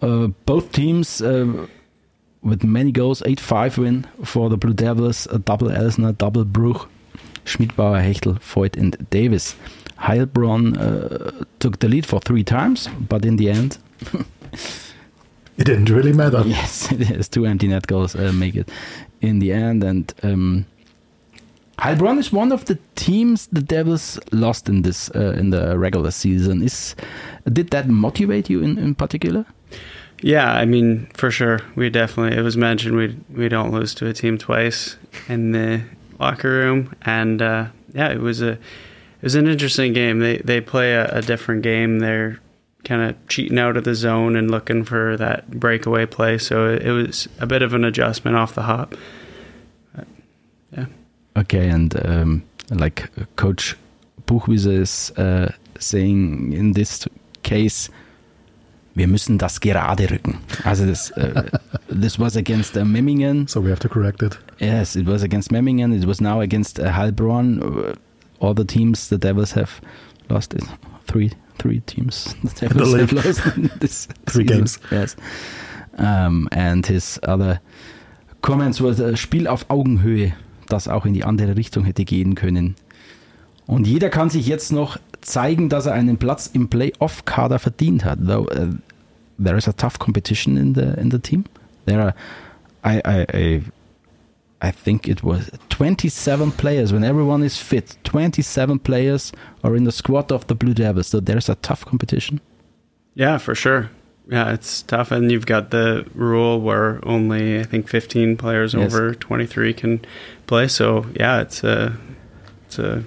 uh, 0.00 0.28
both 0.46 0.72
teams 0.72 1.20
uh, 1.20 1.66
with 2.42 2.64
many 2.64 2.92
goals, 2.92 3.22
8-5 3.22 3.78
win 3.78 4.06
for 4.24 4.48
the 4.48 4.56
Blue 4.56 4.74
Devils, 4.74 5.26
a 5.26 5.38
double 5.38 5.68
Elsner, 5.68 6.16
double 6.16 6.44
Bruch, 6.44 6.88
Schmidbauer, 7.44 8.02
Hechtel, 8.02 8.40
Voigt 8.40 8.76
and 8.76 9.08
Davis. 9.10 9.56
Heilbronn 9.98 10.76
uh, 10.78 11.44
took 11.58 11.80
the 11.80 11.88
lead 11.88 12.06
for 12.06 12.20
three 12.20 12.44
times, 12.44 12.88
but 13.08 13.24
in 13.24 13.36
the 13.36 13.50
end... 13.50 13.78
it 15.56 15.64
didn't 15.64 15.90
really 15.90 16.12
matter. 16.12 16.42
Yes, 16.46 16.92
it 16.92 17.10
is. 17.10 17.28
Two 17.28 17.46
empty 17.46 17.66
net 17.66 17.86
goals 17.86 18.14
uh, 18.14 18.32
make 18.32 18.54
it 18.54 18.70
in 19.20 19.40
the 19.40 19.52
end. 19.52 19.82
And 19.82 20.14
um, 20.22 20.66
Heilbronn 21.78 22.18
is 22.18 22.32
one 22.32 22.50
of 22.50 22.64
the 22.64 22.76
teams 22.96 23.46
the 23.52 23.62
Devils 23.62 24.18
lost 24.32 24.68
in 24.68 24.82
this 24.82 25.10
uh, 25.14 25.36
in 25.38 25.50
the 25.50 25.78
regular 25.78 26.10
season. 26.10 26.62
Is 26.62 26.96
did 27.52 27.70
that 27.70 27.88
motivate 27.88 28.50
you 28.50 28.62
in, 28.62 28.78
in 28.78 28.94
particular? 28.94 29.46
Yeah, 30.20 30.52
I 30.52 30.64
mean, 30.64 31.06
for 31.14 31.30
sure, 31.30 31.60
we 31.76 31.90
definitely. 31.90 32.36
It 32.36 32.42
was 32.42 32.56
mentioned 32.56 32.96
we 32.96 33.16
we 33.30 33.48
don't 33.48 33.70
lose 33.70 33.94
to 33.96 34.08
a 34.08 34.12
team 34.12 34.38
twice 34.38 34.96
in 35.28 35.52
the 35.52 35.82
locker 36.18 36.50
room, 36.50 36.94
and 37.02 37.40
uh, 37.40 37.66
yeah, 37.92 38.10
it 38.10 38.20
was 38.20 38.42
a 38.42 38.52
it 38.52 39.22
was 39.22 39.36
an 39.36 39.46
interesting 39.46 39.92
game. 39.92 40.18
They 40.18 40.38
they 40.38 40.60
play 40.60 40.94
a, 40.94 41.18
a 41.18 41.22
different 41.22 41.62
game. 41.62 42.00
They're 42.00 42.40
kind 42.84 43.02
of 43.02 43.28
cheating 43.28 43.58
out 43.58 43.76
of 43.76 43.84
the 43.84 43.94
zone 43.94 44.34
and 44.34 44.50
looking 44.50 44.82
for 44.82 45.16
that 45.16 45.48
breakaway 45.50 46.06
play. 46.06 46.38
So 46.38 46.68
it, 46.68 46.82
it 46.82 46.92
was 46.92 47.28
a 47.38 47.46
bit 47.46 47.62
of 47.62 47.72
an 47.74 47.84
adjustment 47.84 48.36
off 48.36 48.54
the 48.54 48.62
hop. 48.62 48.96
yeah. 50.72 50.86
Okay, 51.38 51.68
and 51.68 51.94
um, 52.04 52.42
like 52.70 53.08
Coach 53.36 53.76
Buchwieser 54.26 54.80
is 54.80 55.12
uh, 55.16 55.52
saying 55.78 56.52
in 56.52 56.72
this 56.72 57.06
case, 57.42 57.90
wir 58.94 59.06
müssen 59.06 59.38
das 59.38 59.60
gerade 59.60 60.10
rücken. 60.10 60.38
Also 60.64 60.84
das, 60.86 61.12
uh, 61.12 61.44
this 61.88 62.18
was 62.18 62.36
against 62.36 62.76
uh, 62.76 62.84
Memmingen. 62.84 63.46
So 63.48 63.60
we 63.62 63.70
have 63.70 63.80
to 63.80 63.88
correct 63.88 64.22
it. 64.22 64.36
Yes, 64.58 64.96
it 64.96 65.06
was 65.06 65.22
against 65.22 65.52
Memmingen. 65.52 65.92
It 65.92 66.04
was 66.06 66.20
now 66.20 66.40
against 66.40 66.80
uh, 66.80 66.90
Heilbronn. 66.90 67.62
Uh, 67.62 67.94
all 68.40 68.54
the 68.54 68.64
teams 68.64 69.08
the 69.08 69.18
Devils 69.18 69.52
have 69.52 69.80
lost 70.28 70.54
it. 70.54 70.64
Three, 71.06 71.30
three 71.58 71.80
teams 71.86 72.34
the 72.42 72.68
Devils 72.68 72.92
the 72.92 72.98
have 72.98 73.12
lost 73.12 73.40
this 73.80 74.08
three 74.26 74.44
season. 74.44 74.58
games. 74.58 74.78
Yes, 74.90 75.16
um, 75.98 76.48
and 76.50 76.84
his 76.84 77.20
other 77.22 77.60
comments 78.42 78.80
was 78.80 79.00
uh, 79.00 79.14
Spiel 79.14 79.46
auf 79.46 79.64
Augenhöhe. 79.68 80.34
Das 80.68 80.88
auch 80.88 81.06
in 81.06 81.14
die 81.14 81.24
andere 81.24 81.56
Richtung 81.56 81.84
hätte 81.84 82.04
gehen 82.04 82.34
können. 82.34 82.76
Und 83.66 83.86
jeder 83.86 84.08
kann 84.08 84.30
sich 84.30 84.46
jetzt 84.46 84.72
noch 84.72 84.98
zeigen, 85.20 85.68
dass 85.68 85.86
er 85.86 85.92
einen 85.92 86.16
Platz 86.16 86.48
im 86.52 86.68
Playoff-Kader 86.68 87.58
verdient 87.58 88.04
hat. 88.04 88.18
Though 88.26 88.48
uh, 88.50 88.74
there 89.42 89.56
is 89.56 89.68
a 89.68 89.72
tough 89.72 89.98
competition 89.98 90.56
in 90.56 90.74
the 90.74 90.98
in 91.00 91.10
the 91.10 91.18
team. 91.18 91.44
There 91.86 92.00
are, 92.02 92.14
I, 92.84 93.00
I, 93.04 93.26
I 93.34 93.62
I 94.60 94.72
think 94.72 95.06
it 95.06 95.22
was 95.22 95.50
27 95.70 96.52
players 96.52 96.92
when 96.92 97.04
everyone 97.04 97.44
is 97.44 97.58
fit. 97.58 97.96
27 98.04 98.78
players 98.80 99.32
are 99.62 99.76
in 99.76 99.84
the 99.84 99.92
squad 99.92 100.32
of 100.32 100.46
the 100.48 100.54
Blue 100.54 100.74
Devils. 100.74 101.08
So 101.08 101.20
there's 101.20 101.48
a 101.48 101.54
tough 101.56 101.84
competition. 101.84 102.40
Yeah, 103.14 103.38
for 103.38 103.54
sure. 103.54 103.90
Yeah, 104.30 104.52
it's 104.52 104.82
tough, 104.82 105.10
and 105.10 105.32
you've 105.32 105.46
got 105.46 105.70
the 105.70 106.04
rule 106.14 106.60
where 106.60 107.00
only 107.02 107.58
I 107.60 107.62
think 107.62 107.88
15 107.88 108.36
players 108.36 108.74
Yes. 108.74 108.92
over 108.94 109.14
23 109.14 109.72
can 109.72 110.00
play. 110.46 110.68
So 110.68 111.06
yeah, 111.14 111.40
it's 111.40 111.64
a 111.64 111.96
it's 112.66 112.78
a 112.78 113.02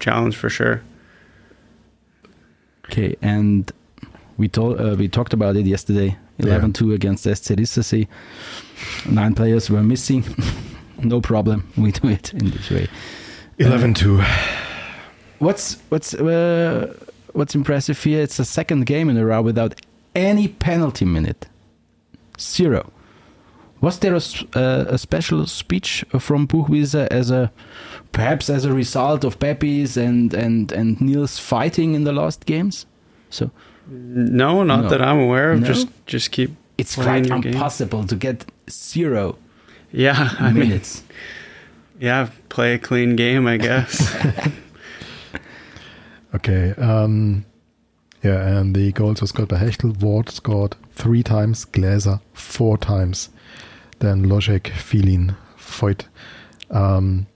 challenge 0.00 0.34
for 0.36 0.48
sure. 0.48 0.80
Okay, 2.86 3.16
and 3.22 3.70
we 4.38 4.48
told 4.48 4.80
uh, 4.80 4.96
we 4.98 5.08
talked 5.08 5.32
about 5.32 5.56
it 5.56 5.66
yesterday. 5.66 6.16
11-2 6.40 6.94
against 6.94 7.22
SC 7.24 7.52
Riessersee. 7.54 8.08
Nine 9.08 9.34
players 9.34 9.70
were 9.70 9.82
missing. 9.82 10.24
no 10.98 11.20
problem. 11.20 11.68
We 11.76 11.92
do 11.92 12.08
it 12.08 12.32
in 12.34 12.50
this 12.50 12.68
way. 12.70 12.88
11 13.58 13.94
2. 13.94 14.20
What's 15.38 15.76
what's 15.90 16.14
uh, 16.14 16.94
what's 17.34 17.54
impressive 17.54 18.02
here? 18.02 18.22
It's 18.22 18.38
the 18.38 18.44
second 18.44 18.86
game 18.86 19.08
in 19.10 19.16
a 19.18 19.24
row 19.24 19.42
without 19.42 19.80
any 20.14 20.48
penalty 20.48 21.04
minute. 21.04 21.46
Zero. 22.38 22.90
Was 23.80 23.98
there 23.98 24.14
a, 24.14 24.16
s- 24.16 24.44
uh, 24.54 24.84
a 24.88 24.96
special 24.98 25.46
speech 25.46 26.04
from 26.18 26.46
Buchwieser 26.46 27.08
as 27.10 27.30
a 27.30 27.50
perhaps 28.12 28.48
as 28.48 28.64
a 28.64 28.72
result 28.72 29.24
of 29.24 29.38
Pepe's 29.38 29.96
and 29.96 30.32
and 30.34 30.70
and 30.72 31.00
Niels 31.00 31.38
fighting 31.38 31.94
in 31.94 32.04
the 32.04 32.12
last 32.12 32.46
games? 32.46 32.86
So 33.30 33.50
No, 33.88 34.62
not 34.64 34.82
No. 34.82 34.88
that 34.88 35.02
I'm 35.02 35.18
aware 35.18 35.52
of. 35.52 35.60
No? 35.60 35.66
Just 35.66 35.88
just 36.06 36.30
keep. 36.30 36.50
it's 36.78 36.94
quite 36.94 37.26
your 37.26 37.40
game. 37.40 37.52
impossible 37.54 38.06
to 38.06 38.14
get 38.16 38.44
zero 38.70 39.36
Yeah, 39.92 40.30
I 40.40 40.50
mean, 40.52 40.68
minutes. 40.68 41.02
yeah, 42.00 42.28
play 42.48 42.74
a 42.74 42.78
clean 42.78 43.16
game, 43.16 43.46
I 43.48 43.56
guess. 43.58 43.98
Okay. 46.34 46.72
Um, 46.78 47.44
yeah, 48.22 48.46
and 48.46 48.74
the 48.74 48.92
goals 48.92 49.20
were 49.20 49.26
scored 49.26 49.48
by 49.48 49.58
Hechtel. 49.58 50.00
Ward 50.00 50.28
scored 50.28 50.76
three 50.92 51.22
times, 51.22 51.64
Gläser 51.64 52.20
four 52.32 52.78
times. 52.78 53.30
Then 53.98 54.26
Loschek, 54.26 54.68
Filin, 54.68 55.34
Voigt. 55.56 56.06
Um, 56.70 57.26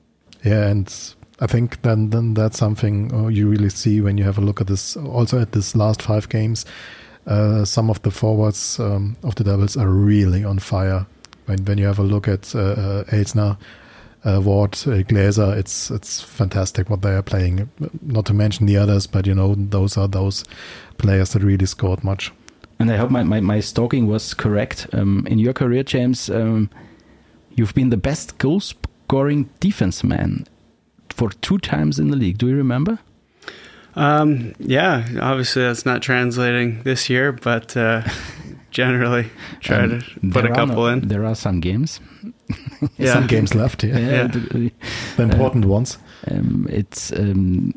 yeah, 0.44 0.68
and 0.68 1.14
I 1.40 1.46
think 1.46 1.82
then 1.82 2.10
then 2.10 2.34
that's 2.34 2.58
something 2.58 3.12
uh, 3.12 3.26
you 3.28 3.48
really 3.48 3.68
see 3.68 4.00
when 4.00 4.16
you 4.16 4.24
have 4.24 4.38
a 4.38 4.40
look 4.40 4.60
at 4.60 4.68
this. 4.68 4.96
Also 4.96 5.40
at 5.40 5.52
this 5.52 5.74
last 5.74 6.02
five 6.02 6.28
games, 6.28 6.64
uh, 7.26 7.64
some 7.64 7.90
of 7.90 8.00
the 8.02 8.10
forwards 8.10 8.78
um, 8.78 9.16
of 9.22 9.34
the 9.34 9.44
Devils 9.44 9.76
are 9.76 9.88
really 9.88 10.44
on 10.44 10.58
fire. 10.58 11.06
When 11.46 11.64
when 11.64 11.78
you 11.78 11.86
have 11.86 11.98
a 11.98 12.04
look 12.04 12.28
at 12.28 12.54
uh, 12.54 12.60
uh, 12.60 13.04
uh, 14.26 14.40
Ward, 14.40 14.72
uh, 14.86 15.02
Gläser, 15.04 15.56
it's 15.56 15.90
it's 15.90 16.20
fantastic 16.20 16.90
what 16.90 17.02
they 17.02 17.14
are 17.14 17.22
playing. 17.22 17.70
Not 18.02 18.26
to 18.26 18.34
mention 18.34 18.66
the 18.66 18.76
others, 18.76 19.06
but 19.06 19.26
you 19.26 19.34
know 19.34 19.54
those 19.56 19.96
are 19.96 20.08
those 20.08 20.44
players 20.98 21.32
that 21.32 21.42
really 21.42 21.66
scored 21.66 22.02
much. 22.02 22.32
And 22.78 22.90
I 22.90 22.96
hope 22.96 23.10
my, 23.10 23.22
my, 23.22 23.40
my 23.40 23.60
stalking 23.60 24.06
was 24.06 24.34
correct. 24.34 24.86
Um, 24.92 25.26
in 25.26 25.38
your 25.38 25.54
career, 25.54 25.82
James, 25.82 26.28
um, 26.28 26.68
you've 27.54 27.74
been 27.74 27.88
the 27.88 27.96
best 27.96 28.36
goal 28.36 28.60
scoring 28.60 29.48
defense 29.60 30.04
man 30.04 30.46
for 31.08 31.30
two 31.30 31.56
times 31.56 31.98
in 31.98 32.10
the 32.10 32.16
league. 32.16 32.36
Do 32.36 32.48
you 32.48 32.56
remember? 32.56 32.98
um, 33.96 34.54
yeah, 34.58 35.06
obviously 35.20 35.62
that's 35.62 35.86
not 35.86 36.02
translating 36.02 36.82
this 36.82 37.08
year, 37.08 37.32
but 37.32 37.74
uh, 37.76 38.02
generally 38.78 39.24
try 39.60 39.84
Um, 39.84 39.90
to 39.90 40.30
put 40.32 40.44
a 40.44 40.48
couple 40.54 40.74
no- 40.84 40.86
in. 40.92 41.08
There 41.08 41.24
are 41.24 41.34
some 41.34 41.60
games. 41.60 42.00
Yeah. 42.98 43.14
Some 43.14 43.26
games 43.26 43.54
left 43.54 43.82
here, 43.82 43.98
Yeah. 43.98 44.26
the- 44.30 44.70
the 45.16 45.22
important 45.22 45.64
ones. 45.64 45.98
um, 46.30 46.66
it's 46.70 47.10
um, 47.12 47.72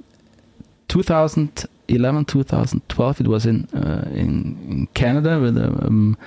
2011, 0.87 2.25
2012. 2.25 3.21
It 3.21 3.27
was 3.27 3.45
in 3.45 3.67
uh, 3.73 4.03
in, 4.13 4.57
in 4.69 4.87
Canada 4.93 5.39
with 5.39 5.55
the 5.55 5.67
um, 5.87 6.17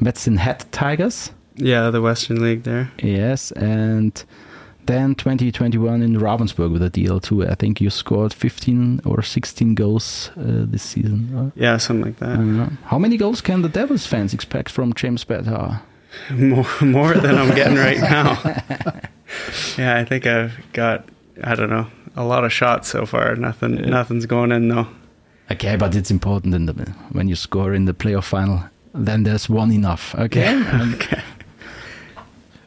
Medicine 0.00 0.36
Hat 0.38 0.64
Tigers. 0.72 1.32
Yeah, 1.56 1.90
the 1.90 2.00
Western 2.00 2.42
League 2.42 2.62
there. 2.62 2.90
Yes, 3.02 3.52
and 3.52 4.24
then 4.86 5.14
2021 5.14 6.02
in 6.02 6.16
Ravensburg 6.16 6.72
with 6.72 6.82
a 6.82 6.90
DEL2. 6.90 7.48
I 7.50 7.54
think 7.54 7.80
you 7.80 7.90
scored 7.90 8.32
15 8.32 9.00
or 9.04 9.22
16 9.22 9.74
goals 9.74 10.30
uh, 10.36 10.64
this 10.66 10.82
season. 10.82 11.28
right? 11.32 11.52
Yeah, 11.54 11.76
something 11.78 12.06
like 12.06 12.18
that. 12.18 12.36
don't. 12.36 12.78
How 12.84 12.98
many 12.98 13.16
goals 13.16 13.40
can 13.40 13.62
the 13.62 13.68
Devils 13.68 14.06
fans 14.06 14.34
expect 14.34 14.70
from 14.70 14.92
James 14.94 15.24
Bettauer? 15.24 15.80
More 16.30 16.66
more 16.82 17.14
than 17.14 17.36
I'm 17.38 17.54
getting 17.54 17.78
right 17.78 17.98
now. 18.10 18.38
yeah, 19.78 19.96
I 19.98 20.04
think 20.04 20.26
I've 20.26 20.52
got 20.74 21.08
I 21.42 21.54
don't 21.54 21.70
know 21.70 21.86
a 22.16 22.24
lot 22.24 22.44
of 22.44 22.52
shots 22.52 22.88
so 22.88 23.06
far. 23.06 23.34
Nothing 23.36 23.76
nothing's 23.88 24.26
going 24.26 24.52
in 24.52 24.68
though. 24.68 24.88
Okay, 25.50 25.76
but 25.76 25.94
it's 25.94 26.10
important 26.10 26.54
in 26.54 26.66
the 26.66 26.74
when 27.12 27.28
you 27.28 27.34
score 27.34 27.72
in 27.74 27.86
the 27.86 27.94
playoff 27.94 28.24
final. 28.24 28.62
Then 28.94 29.22
there's 29.22 29.48
one 29.48 29.72
enough. 29.72 30.14
Okay. 30.16 30.54
okay. 30.94 31.22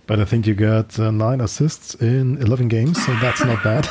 But 0.07 0.19
I 0.19 0.25
think 0.25 0.45
you 0.45 0.53
got 0.53 0.99
uh, 0.99 1.11
nine 1.11 1.41
assists 1.41 1.95
in 1.95 2.37
11 2.41 2.67
games, 2.67 3.03
so 3.03 3.11
that's 3.15 3.43
not 3.43 3.63
bad. 3.63 3.89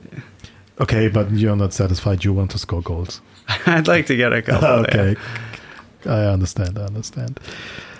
okay, 0.80 1.08
but 1.08 1.30
you're 1.30 1.56
not 1.56 1.72
satisfied. 1.74 2.24
You 2.24 2.32
want 2.32 2.50
to 2.52 2.58
score 2.58 2.82
goals. 2.82 3.20
I'd 3.66 3.86
like 3.86 4.06
to 4.06 4.16
get 4.16 4.32
a 4.32 4.42
couple. 4.42 4.68
yeah. 4.68 5.00
okay. 5.00 5.16
I 6.06 6.24
understand. 6.26 6.78
I 6.78 6.82
understand. 6.84 7.40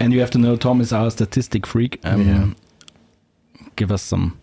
And 0.01 0.12
you 0.12 0.20
have 0.20 0.31
to 0.33 0.38
know 0.38 0.57
Tom 0.57 0.81
is 0.81 0.92
our 0.92 1.11
statistic 1.11 1.66
freak. 1.66 2.01
Um, 2.05 2.27
Yeah. 2.27 2.49
Give 3.75 3.92
us 3.92 4.01
some 4.01 4.38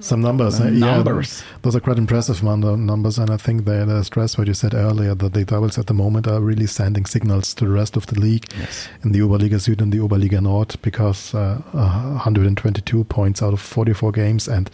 Some 0.00 0.20
numbers. 0.22 0.60
uh, 0.60 0.64
uh, 0.64 0.68
yeah, 0.70 1.02
those 1.62 1.76
are 1.76 1.80
quite 1.80 1.98
impressive 1.98 2.42
numbers, 2.42 3.18
and 3.18 3.30
I 3.30 3.36
think 3.36 3.64
they 3.64 3.84
they 3.84 4.02
stress 4.02 4.36
what 4.38 4.46
you 4.46 4.54
said 4.54 4.74
earlier 4.74 5.14
that 5.14 5.32
the 5.32 5.44
Devils 5.44 5.78
at 5.78 5.86
the 5.86 5.94
moment 5.94 6.26
are 6.26 6.40
really 6.40 6.66
sending 6.66 7.06
signals 7.06 7.54
to 7.54 7.64
the 7.66 7.70
rest 7.70 7.96
of 7.96 8.06
the 8.06 8.18
league 8.20 8.46
Yes. 8.58 8.88
in 9.04 9.12
the 9.12 9.20
Oberliga 9.20 9.58
Süd 9.60 9.80
and 9.80 9.92
the 9.92 9.98
Oberliga 9.98 10.40
Nord 10.40 10.74
because 10.82 11.34
uh, 11.34 11.60
uh, 11.74 12.12
122 12.14 13.04
points 13.04 13.42
out 13.42 13.52
of 13.52 13.60
44 13.60 14.12
games 14.12 14.48
and 14.48 14.70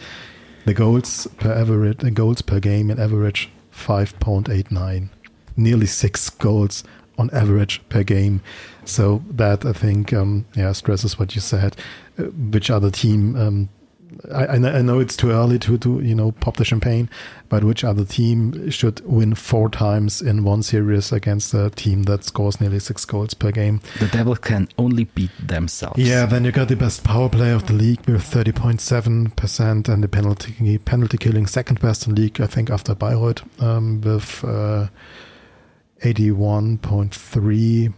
the 0.65 0.73
goals 0.73 1.27
per 1.37 1.51
average, 1.53 1.99
the 1.99 2.11
goals 2.11 2.41
per 2.41 2.59
game 2.59 2.89
in 2.91 2.99
average 2.99 3.49
5.89, 3.73 5.09
nearly 5.55 5.85
six 5.85 6.29
goals 6.29 6.83
on 7.17 7.29
average 7.31 7.81
per 7.89 8.03
game. 8.03 8.41
So 8.85 9.23
that 9.31 9.65
I 9.65 9.73
think 9.73 10.13
um, 10.13 10.45
yeah 10.55 10.71
stresses 10.73 11.17
what 11.19 11.35
you 11.35 11.41
said. 11.41 11.75
Uh, 12.17 12.23
which 12.51 12.69
other 12.69 12.91
team? 12.91 13.35
Um, 13.35 13.69
I, 14.33 14.47
I 14.47 14.81
know 14.81 14.99
it's 14.99 15.17
too 15.17 15.31
early 15.31 15.59
to, 15.59 15.77
to 15.79 16.01
you 16.01 16.15
know 16.15 16.31
pop 16.31 16.57
the 16.57 16.65
champagne, 16.65 17.09
but 17.49 17.63
which 17.63 17.83
other 17.83 18.05
team 18.05 18.69
should 18.69 18.99
win 19.05 19.35
four 19.35 19.69
times 19.69 20.21
in 20.21 20.43
one 20.43 20.63
series 20.63 21.11
against 21.11 21.53
a 21.53 21.69
team 21.69 22.03
that 22.03 22.23
scores 22.23 22.59
nearly 22.61 22.79
six 22.79 23.05
goals 23.05 23.33
per 23.33 23.51
game? 23.51 23.81
The 23.99 24.07
Devils 24.07 24.39
can 24.39 24.67
only 24.77 25.05
beat 25.05 25.31
themselves. 25.39 25.99
Yeah, 25.99 26.25
then 26.25 26.45
you 26.45 26.51
got 26.51 26.67
the 26.67 26.75
best 26.75 27.03
power 27.03 27.29
play 27.29 27.51
of 27.51 27.67
the 27.67 27.73
league 27.73 28.05
with 28.07 28.23
30.7% 28.23 29.89
and 29.89 30.03
the 30.03 30.07
penalty 30.07 30.77
penalty 30.79 31.17
killing 31.17 31.47
second 31.47 31.79
best 31.79 32.07
in 32.07 32.15
league, 32.15 32.39
I 32.41 32.47
think, 32.47 32.69
after 32.69 32.95
Bayreuth 32.95 33.43
um, 33.61 34.01
with 34.01 34.43
uh, 34.43 34.87
81.3. 36.01 37.93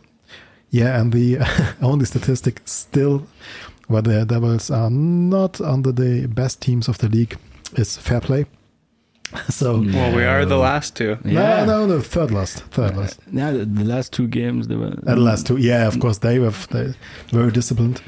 Yeah, 0.71 0.99
and 0.99 1.11
the 1.11 1.39
only 1.81 2.05
statistic 2.05 2.61
still 2.65 3.27
where 3.89 4.01
the 4.01 4.25
Devils 4.25 4.71
are 4.71 4.89
not 4.89 5.59
under 5.61 5.91
the 5.91 6.27
best 6.27 6.61
teams 6.61 6.87
of 6.87 6.97
the 6.99 7.09
league 7.09 7.37
is 7.75 7.97
fair 7.97 8.21
play. 8.21 8.45
So 9.49 9.79
Well, 9.81 10.15
we 10.15 10.23
are 10.23 10.43
the 10.45 10.57
last 10.57 10.95
two. 10.95 11.17
Yeah. 11.23 11.63
no, 11.65 11.85
no, 11.85 11.97
the 11.97 12.03
third 12.03 12.31
last, 12.31 12.63
third 12.71 12.93
Uh, 12.93 13.01
last. 13.01 13.19
yeah, 13.31 13.51
the, 13.51 13.65
the 13.65 13.83
last 13.83 14.11
two 14.11 14.27
games 14.27 14.67
they 14.67 14.75
were. 14.75 14.87
Uh, 15.05 15.15
the 15.15 15.17
last 15.17 15.45
two, 15.45 15.57
yeah, 15.57 15.87
of 15.87 15.99
course, 15.99 16.17
they 16.19 16.39
were 16.39 16.53
they 16.71 16.93
very 17.31 17.51
disciplined. 17.51 18.01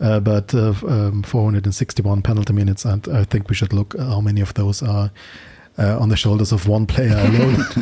Uh, 0.00 0.20
but 0.20 0.54
uh, 0.54 0.72
um, 0.88 1.22
461 1.22 2.20
penalty 2.22 2.52
minutes, 2.52 2.84
and 2.86 3.06
I 3.08 3.24
think 3.24 3.48
we 3.48 3.54
should 3.54 3.72
look 3.72 3.94
how 3.98 4.20
many 4.20 4.40
of 4.42 4.52
those 4.54 4.82
are 4.82 5.10
uh, 5.78 5.98
on 5.98 6.08
the 6.10 6.16
shoulders 6.16 6.52
of 6.52 6.68
one 6.68 6.84
player 6.86 7.16
alone. 7.16 7.64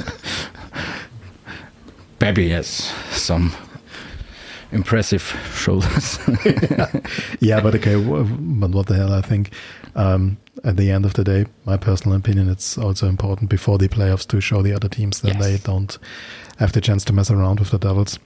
Baby 2.18 2.48
has 2.50 2.66
some 3.10 3.52
impressive 4.72 5.22
shoulders. 5.54 6.18
yeah, 7.40 7.60
but 7.60 7.74
okay, 7.76 7.94
but 7.96 8.70
what 8.70 8.86
the 8.86 8.94
hell? 8.96 9.12
I 9.12 9.20
think 9.22 9.50
um, 9.94 10.36
at 10.64 10.76
the 10.76 10.90
end 10.90 11.04
of 11.04 11.14
the 11.14 11.24
day, 11.24 11.46
my 11.64 11.76
personal 11.76 12.16
opinion, 12.16 12.48
it's 12.48 12.76
also 12.78 13.06
important 13.08 13.50
before 13.50 13.78
the 13.78 13.88
playoffs 13.88 14.26
to 14.28 14.40
show 14.40 14.62
the 14.62 14.72
other 14.74 14.88
teams 14.88 15.20
that 15.20 15.34
Yes. 15.34 15.42
they 15.42 15.56
don't 15.58 15.98
have 16.58 16.72
the 16.72 16.80
chance 16.80 17.04
to 17.04 17.12
mess 17.12 17.30
around 17.30 17.60
with 17.60 17.70
the 17.70 17.78
Devils. 17.78 18.18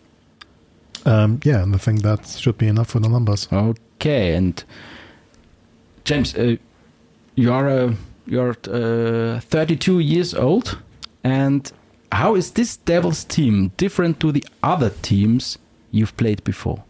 Um, 1.04 1.40
yeah, 1.44 1.62
and 1.62 1.74
I 1.74 1.78
think 1.78 2.02
that 2.02 2.26
should 2.28 2.58
be 2.58 2.68
enough 2.68 2.88
for 2.90 3.00
the 3.00 3.08
numbers. 3.08 3.48
okay, 3.52 4.34
and 4.36 4.62
James, 6.04 6.34
uh, 6.34 6.56
you 7.34 7.52
are 7.52 7.68
uh, 7.68 7.94
you're 8.26 8.56
uh, 8.70 9.40
32 9.40 9.98
years 10.00 10.34
old, 10.34 10.78
and 11.24 11.72
how 12.12 12.36
is 12.36 12.52
this 12.52 12.76
Devils 12.76 13.24
team 13.24 13.72
different 13.76 14.20
to 14.20 14.30
the 14.32 14.44
other 14.62 14.90
teams 15.02 15.58
you've 15.92 16.16
played 16.16 16.42
before? 16.42 16.82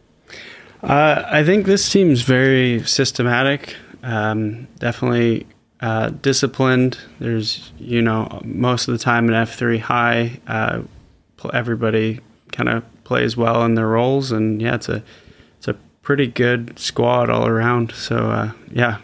Uh, 0.82 1.22
I 1.26 1.44
think 1.44 1.66
this 1.66 1.88
team's 1.90 2.22
very 2.22 2.82
systematic. 2.84 3.76
Um, 4.02 4.66
definitely 4.78 5.46
uh, 5.80 6.10
disciplined. 6.10 6.98
There's, 7.18 7.72
you 7.78 8.00
know, 8.00 8.40
most 8.44 8.88
of 8.88 8.92
the 8.92 8.98
time 8.98 9.28
in 9.28 9.34
F3 9.34 9.80
high, 9.80 10.40
uh, 10.46 10.82
everybody 11.52 12.20
kind 12.52 12.68
of 12.68 12.84
plays 13.04 13.36
well 13.36 13.64
in 13.64 13.74
their 13.74 13.88
roles, 13.88 14.30
and 14.30 14.62
yeah, 14.62 14.74
it's 14.74 14.88
a 14.88 15.02
it's 15.58 15.68
a 15.68 15.74
pretty 16.02 16.26
good 16.26 16.78
squad 16.78 17.28
all 17.30 17.46
around. 17.46 17.92
So 17.92 18.16
uh, 18.30 18.52
yeah, 18.70 18.98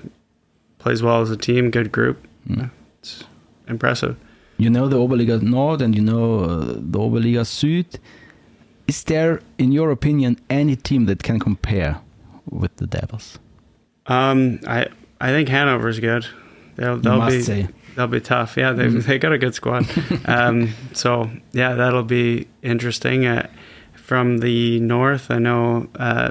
plays 0.79 1.03
well 1.03 1.21
as 1.21 1.31
a 1.31 1.37
team, 1.37 1.71
good 1.71 1.91
group. 1.91 2.27
Mm. 2.49 2.71
It's 3.01 3.25
impressive. 3.67 4.17
You 4.57 4.71
know 4.71 4.89
the 4.89 4.97
Oberliga 4.97 5.41
Nord 5.41 5.83
and 5.83 5.95
you 5.95 6.03
know 6.03 6.41
uh, 6.45 6.65
the 6.75 6.99
Oberliga 6.99 7.45
Süd. 7.45 7.99
Is 8.89 9.05
there, 9.05 9.41
in 9.59 9.71
your 9.71 9.91
opinion, 9.91 10.39
any 10.49 10.75
team 10.75 11.05
that 11.07 11.23
can 11.23 11.39
compare 11.39 12.01
with 12.51 12.75
the 12.77 12.87
Devils? 12.87 13.39
Um, 14.07 14.61
I 14.67 14.87
I 15.21 15.29
think 15.29 15.51
Hanover's 15.51 16.01
good. 16.01 16.27
They'll 16.77 16.97
they'll 16.97 17.27
be 17.27 17.43
say. 17.43 17.69
they'll 17.95 18.07
be 18.07 18.21
tough. 18.21 18.57
Yeah, 18.57 18.73
they 18.73 18.87
mm. 18.87 19.03
they 19.07 19.19
got 19.19 19.33
a 19.33 19.39
good 19.39 19.55
squad. 19.55 19.87
um, 20.25 20.73
so 20.95 21.31
yeah, 21.53 21.75
that'll 21.75 22.03
be 22.03 22.49
interesting. 22.63 23.27
Uh, 23.27 23.49
from 23.95 24.39
the 24.39 24.81
north, 24.81 25.31
I 25.31 25.39
know 25.39 25.89
uh, 25.97 26.31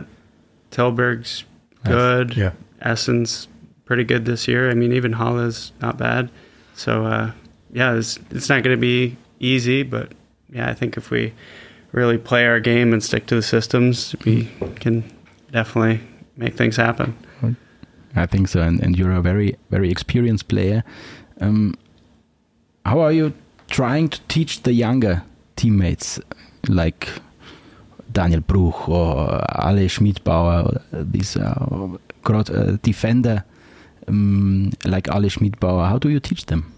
Tilburg's 0.72 1.44
good. 1.84 2.36
Yeah, 2.36 2.54
Essen's 2.82 3.48
pretty 3.86 4.04
good 4.04 4.26
this 4.26 4.48
year. 4.48 4.72
I 4.72 4.74
mean, 4.74 4.94
even 4.94 5.14
Halle's 5.14 5.74
not 5.80 5.98
bad. 5.98 6.32
So 6.74 7.06
uh, 7.06 7.32
yeah, 7.72 7.94
it's 7.94 8.18
it's 8.32 8.50
not 8.50 8.64
going 8.64 8.76
to 8.76 8.82
be 8.82 9.16
easy, 9.40 9.84
but 9.84 10.14
yeah, 10.50 10.70
I 10.70 10.74
think 10.74 10.98
if 10.98 11.12
we 11.12 11.34
really 11.92 12.18
play 12.18 12.46
our 12.46 12.60
game 12.60 12.94
and 12.94 13.04
stick 13.04 13.26
to 13.28 13.36
the 13.36 13.42
systems, 13.42 14.16
we 14.26 14.50
can 14.80 15.04
definitely 15.52 16.02
make 16.36 16.56
things 16.56 16.78
happen. 16.78 17.16
I 18.16 18.26
think 18.26 18.48
so, 18.48 18.62
and, 18.62 18.82
and 18.82 18.98
you're 18.98 19.12
a 19.12 19.22
very 19.22 19.58
very 19.70 19.92
experienced 19.92 20.48
player. 20.48 20.84
Um, 21.40 21.76
how 22.86 23.00
are 23.00 23.12
you 23.12 23.34
trying 23.70 24.10
to 24.10 24.20
teach 24.28 24.64
the 24.64 24.74
younger 24.74 25.24
teammates 25.56 26.20
like 26.68 27.10
Daniel 28.12 28.42
Bruch 28.42 28.90
or 28.90 29.44
Ale 29.64 29.88
Schmidbauer, 29.88 30.82
these 30.92 31.38
uh, 31.38 31.98
uh, 32.26 32.78
defender 32.82 33.44
um, 34.08 34.72
like 34.86 35.08
Ale 35.10 35.30
Schmidbauer? 35.30 35.88
How 35.88 36.00
do 36.00 36.10
you 36.10 36.20
teach 36.20 36.46
them? 36.46 36.74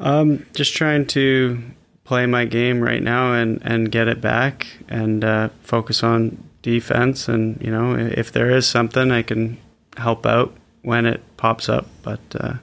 Um, 0.00 0.46
just 0.54 0.74
trying 0.74 1.06
to 1.08 1.60
play 2.08 2.24
my 2.24 2.46
game 2.46 2.80
right 2.80 3.02
now 3.02 3.34
and, 3.34 3.60
and 3.62 3.92
get 3.92 4.08
it 4.08 4.18
back 4.18 4.66
and 4.88 5.22
uh, 5.22 5.50
focus 5.62 6.02
on 6.02 6.42
defense. 6.62 7.28
And, 7.28 7.60
you 7.60 7.70
know, 7.70 7.94
if 7.94 8.32
there 8.32 8.50
is 8.50 8.66
something, 8.66 9.10
I 9.10 9.20
can 9.20 9.58
help 9.98 10.24
out 10.24 10.56
when 10.80 11.04
it 11.04 11.20
pops 11.36 11.68
up. 11.68 11.86
But 12.02 12.20
uh, 12.40 12.54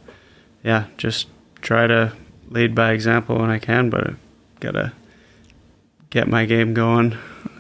yeah, 0.64 0.86
just 0.98 1.28
try 1.62 1.86
to 1.86 2.14
lead 2.50 2.74
by 2.74 2.92
example 2.92 3.38
when 3.38 3.52
I 3.52 3.60
can, 3.60 3.92
but 3.92 4.10
I 4.10 4.16
gotta 4.62 4.94
get 6.10 6.28
my 6.28 6.46
game 6.46 6.74
going 6.74 7.16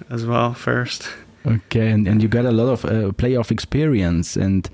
as 0.10 0.26
well 0.26 0.56
first. 0.56 1.08
Okay, 1.45 1.91
and, 1.91 2.08
and 2.08 2.19
you 2.19 2.28
got 2.28 2.45
a 2.45 2.52
lot 2.52 2.69
of 2.69 2.86
uh, 2.86 3.12
playoff 3.12 3.52
experience, 3.52 4.36
and 4.36 4.67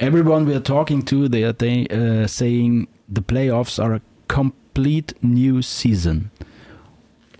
everyone 0.00 0.44
we 0.44 0.54
are 0.54 0.60
talking 0.60 1.00
to, 1.04 1.28
they 1.28 1.44
are 1.44 1.54
they, 1.54 1.86
uh, 1.86 2.26
saying 2.26 2.88
the 3.08 3.22
playoffs 3.22 3.82
are 3.82 3.94
a 3.94 4.02
complete 4.74 5.14
new 5.22 5.62
season. 5.62 6.30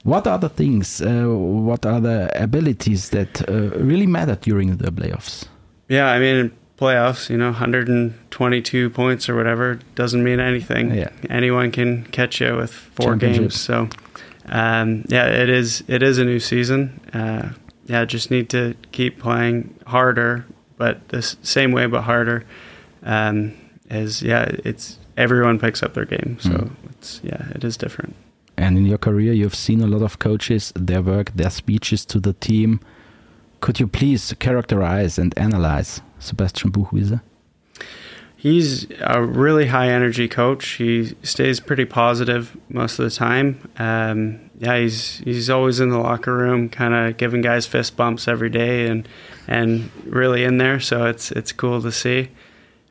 What 0.05 0.27
are 0.27 0.39
the 0.39 0.49
things, 0.49 1.01
uh, 1.01 1.25
what 1.27 1.87
are 1.87 2.01
the 2.01 2.31
abilities 2.35 3.11
that 3.11 3.49
uh, 3.49 3.71
really 3.79 4.07
matter 4.07 4.37
during 4.37 4.77
the 4.77 4.93
playoffs? 4.93 5.47
Yeah, 5.89 6.07
I 6.07 6.19
mean, 6.19 6.53
playoffs, 6.79 7.31
you 7.31 7.39
know, 7.39 7.47
122 7.47 8.91
points 8.91 9.29
or 9.29 9.35
whatever 9.35 9.81
doesn't 9.95 10.23
mean 10.23 10.41
anything. 10.41 10.95
Yeah. 10.95 11.11
Anyone 11.31 11.71
can 11.71 12.05
catch 12.05 12.41
you 12.41 12.57
with 12.57 12.73
four 12.73 13.17
games. 13.17 13.59
So, 13.59 13.89
um, 14.47 15.05
yeah, 15.09 15.27
it 15.27 15.49
is 15.49 15.83
it 15.89 16.03
is 16.03 16.19
a 16.19 16.25
new 16.25 16.39
season. 16.39 17.01
Uh, 17.13 17.53
yeah, 17.87 18.05
just 18.05 18.31
need 18.31 18.49
to 18.51 18.75
keep 18.93 19.19
playing 19.19 19.75
harder, 19.87 20.45
but 20.77 21.09
the 21.09 21.23
same 21.23 21.73
way, 21.73 21.87
but 21.87 22.03
harder. 22.03 22.45
Um, 23.03 23.55
is 23.91 24.23
yeah, 24.23 24.45
it's 24.65 24.99
everyone 25.17 25.59
picks 25.59 25.83
up 25.83 25.95
their 25.95 26.05
game. 26.05 26.39
So 26.41 26.51
mm. 26.51 26.71
it's 26.91 27.21
yeah, 27.23 27.49
it 27.55 27.65
is 27.65 27.77
different. 27.77 28.15
And 28.57 28.79
in 28.79 28.87
your 28.87 28.99
career, 28.99 29.33
you've 29.33 29.55
seen 29.55 29.81
a 29.81 29.87
lot 29.87 30.03
of 30.03 30.19
coaches, 30.19 30.73
their 30.77 31.03
work, 31.03 31.33
their 31.35 31.51
speeches 31.51 32.05
to 32.07 32.21
the 32.21 32.35
team. 32.35 32.81
Could 33.61 33.81
you 33.81 33.89
please 33.89 34.35
characterize 34.39 35.19
and 35.19 35.37
analyze 35.39 36.01
Sebastian 36.19 36.71
Buchwieser? 36.71 37.21
He's 38.37 38.87
a 39.01 39.23
really 39.23 39.69
high 39.69 39.89
energy 39.89 40.29
coach. 40.29 40.73
He 40.73 41.15
stays 41.23 41.61
pretty 41.61 41.87
positive 41.87 42.55
most 42.69 42.99
of 42.99 43.07
the 43.07 43.11
time. 43.11 43.71
Um, 43.79 44.51
yeah, 44.59 44.77
he's 44.77 45.19
he's 45.21 45.49
always 45.49 45.81
in 45.81 45.89
the 45.89 45.99
locker 45.99 46.37
room, 46.37 46.69
kind 46.69 46.93
of 46.93 47.17
giving 47.17 47.41
guys 47.41 47.67
fist 47.67 47.97
bumps 47.97 48.29
every 48.29 48.51
day, 48.51 48.87
and 48.87 49.09
and 49.49 49.91
really 50.05 50.45
in 50.45 50.59
there. 50.59 50.79
So 50.79 51.07
it's 51.07 51.33
it's 51.33 51.53
cool 51.53 51.81
to 51.81 51.91
see. 51.91 52.29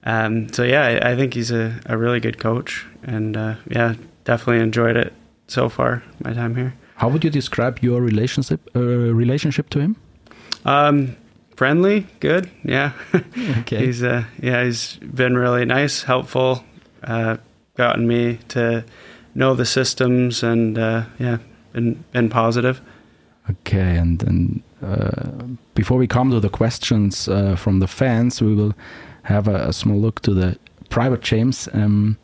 Um, 0.06 0.52
so 0.52 0.64
yeah, 0.64 0.84
I, 0.84 1.12
I, 1.12 1.16
think 1.16 1.34
he's 1.34 1.52
a, 1.52 1.80
a 1.86 1.98
really 1.98 2.20
good 2.20 2.38
coach, 2.38 2.86
and 3.04 3.38
uh, 3.38 3.56
yeah, 3.70 3.96
definitely 4.26 4.62
enjoyed 4.62 4.98
it 4.98 5.14
so 5.48 5.70
far. 5.70 6.04
My 6.24 6.34
time 6.34 6.56
here. 6.56 6.74
How 6.96 7.10
would 7.10 7.24
you 7.24 7.30
describe 7.30 7.80
your 7.82 8.02
relationship 8.02 8.70
uh, 8.76 8.80
relationship 8.82 9.70
to 9.70 9.80
him? 9.80 9.96
Um, 10.66 11.16
friendly, 11.56 12.08
good. 12.20 12.50
Yeah. 12.64 12.92
Okay. 13.60 13.86
he's 13.86 14.04
uh, 14.04 14.24
yeah, 14.42 14.64
he's 14.64 14.98
been 14.98 15.38
really 15.38 15.66
nice, 15.66 16.04
helpful, 16.04 16.64
uh, 17.04 17.38
gotten 17.78 18.08
me 18.08 18.40
to 18.50 18.84
know 19.36 19.56
the 19.56 19.66
systems, 19.66 20.44
and 20.44 20.78
uh, 20.78 21.04
yeah, 21.20 21.38
been 21.72 22.04
been 22.12 22.30
positive. 22.30 22.82
Okay, 23.50 23.98
and 23.98 24.20
then 24.20 24.64
uh, 24.82 25.48
before 25.76 25.98
we 25.98 26.08
come 26.08 26.32
to 26.32 26.40
the 26.40 26.50
questions 26.50 27.28
uh, 27.28 27.56
from 27.56 27.80
the 27.80 27.88
fans, 27.88 28.42
we 28.42 28.54
will 28.54 28.74
have 29.24 29.48
a, 29.48 29.68
a 29.68 29.74
small 29.74 29.98
look 29.98 30.22
to 30.22 30.34
the 30.34 30.58
private 30.90 31.22
James. 31.22 31.68
Um, 31.74 32.18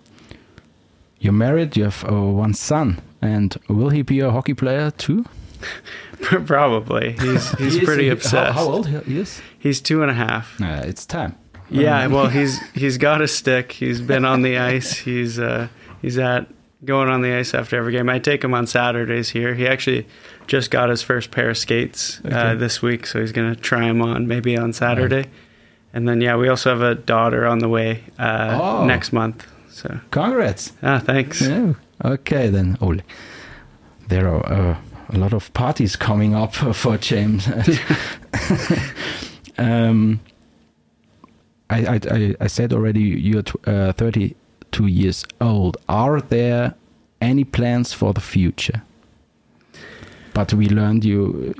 you're 1.19 1.33
married, 1.33 1.75
you 1.75 1.83
have 1.83 2.05
uh, 2.09 2.13
one 2.15 2.53
son, 2.53 3.01
and 3.21 3.57
will 3.67 3.89
he 3.89 4.01
be 4.01 4.19
a 4.19 4.31
hockey 4.31 4.53
player 4.53 4.91
too? 4.91 5.25
Probably. 6.21 7.13
He's 7.13 7.51
he's 7.57 7.75
he 7.75 7.85
pretty 7.85 8.09
obsessed. 8.09 8.53
How, 8.53 8.65
how, 8.65 8.71
old 8.71 8.87
he 8.87 9.19
is? 9.19 9.41
He's 9.57 9.81
two 9.81 10.01
and 10.01 10.11
a 10.11 10.13
half. 10.13 10.59
Uh, 10.61 10.83
it's 10.85 11.05
time. 11.05 11.35
Yeah, 11.69 12.03
um, 12.03 12.13
well, 12.13 12.27
he's 12.29 12.59
he's 12.71 12.97
got 12.97 13.21
a 13.21 13.27
stick. 13.27 13.73
He's 13.73 14.01
been 14.01 14.25
on 14.25 14.41
the 14.41 14.57
ice. 14.57 14.97
He's 14.97 15.39
uh, 15.39 15.67
he's 16.01 16.17
at 16.17 16.47
going 16.85 17.09
on 17.09 17.21
the 17.21 17.33
ice 17.33 17.53
after 17.53 17.77
every 17.77 17.91
game. 17.91 18.09
I 18.09 18.19
take 18.19 18.43
him 18.43 18.53
on 18.53 18.67
Saturdays 18.67 19.29
here. 19.29 19.53
He 19.53 19.67
actually 19.67 20.07
just 20.47 20.71
got 20.71 20.89
his 20.89 21.01
first 21.01 21.31
pair 21.31 21.49
of 21.49 21.57
skates 21.57 22.21
uh, 22.23 22.27
okay. 22.27 22.37
uh, 22.37 22.55
this 22.55 22.81
week, 22.81 23.05
so 23.05 23.19
he's 23.19 23.31
gonna 23.31 23.55
try 23.55 23.87
them 23.87 24.01
on 24.01 24.27
maybe 24.27 24.57
on 24.57 24.73
Saturday. 24.73 25.25
Right. 25.91 25.97
And 25.97 26.07
then 26.07 26.21
yeah, 26.21 26.35
we 26.35 26.49
also 26.49 26.69
have 26.69 26.81
a 26.81 26.95
daughter 26.95 27.45
on 27.45 27.59
the 27.59 27.69
way 27.69 28.03
uh, 28.17 28.59
oh. 28.61 28.85
next 28.85 29.13
month. 29.13 29.47
So 29.69 29.99
congrats! 30.11 30.73
Ah, 30.83 30.99
thanks. 30.99 31.41
Yeah. 31.41 31.73
Okay 32.03 32.49
then, 32.49 32.77
Ole. 32.81 33.01
There 34.07 34.27
are 34.27 34.45
uh, 34.45 34.77
a 35.09 35.17
lot 35.17 35.33
of 35.33 35.53
parties 35.53 35.95
coming 35.95 36.35
up 36.35 36.53
for 36.55 36.97
James. 36.97 37.47
um, 39.57 40.19
I, 41.69 41.99
I, 42.11 42.35
I 42.41 42.47
said 42.47 42.73
already 42.73 43.01
you're 43.01 43.43
uh, 43.65 43.93
32 43.93 44.87
years 44.87 45.25
old. 45.39 45.77
Are 45.87 46.19
there 46.21 46.73
any 47.21 47.43
plans 47.43 47.93
for 47.93 48.13
the 48.13 48.21
future? 48.21 48.81
But 50.33 50.53
we 50.53 50.69
learned 50.69 51.05
you 51.05 51.53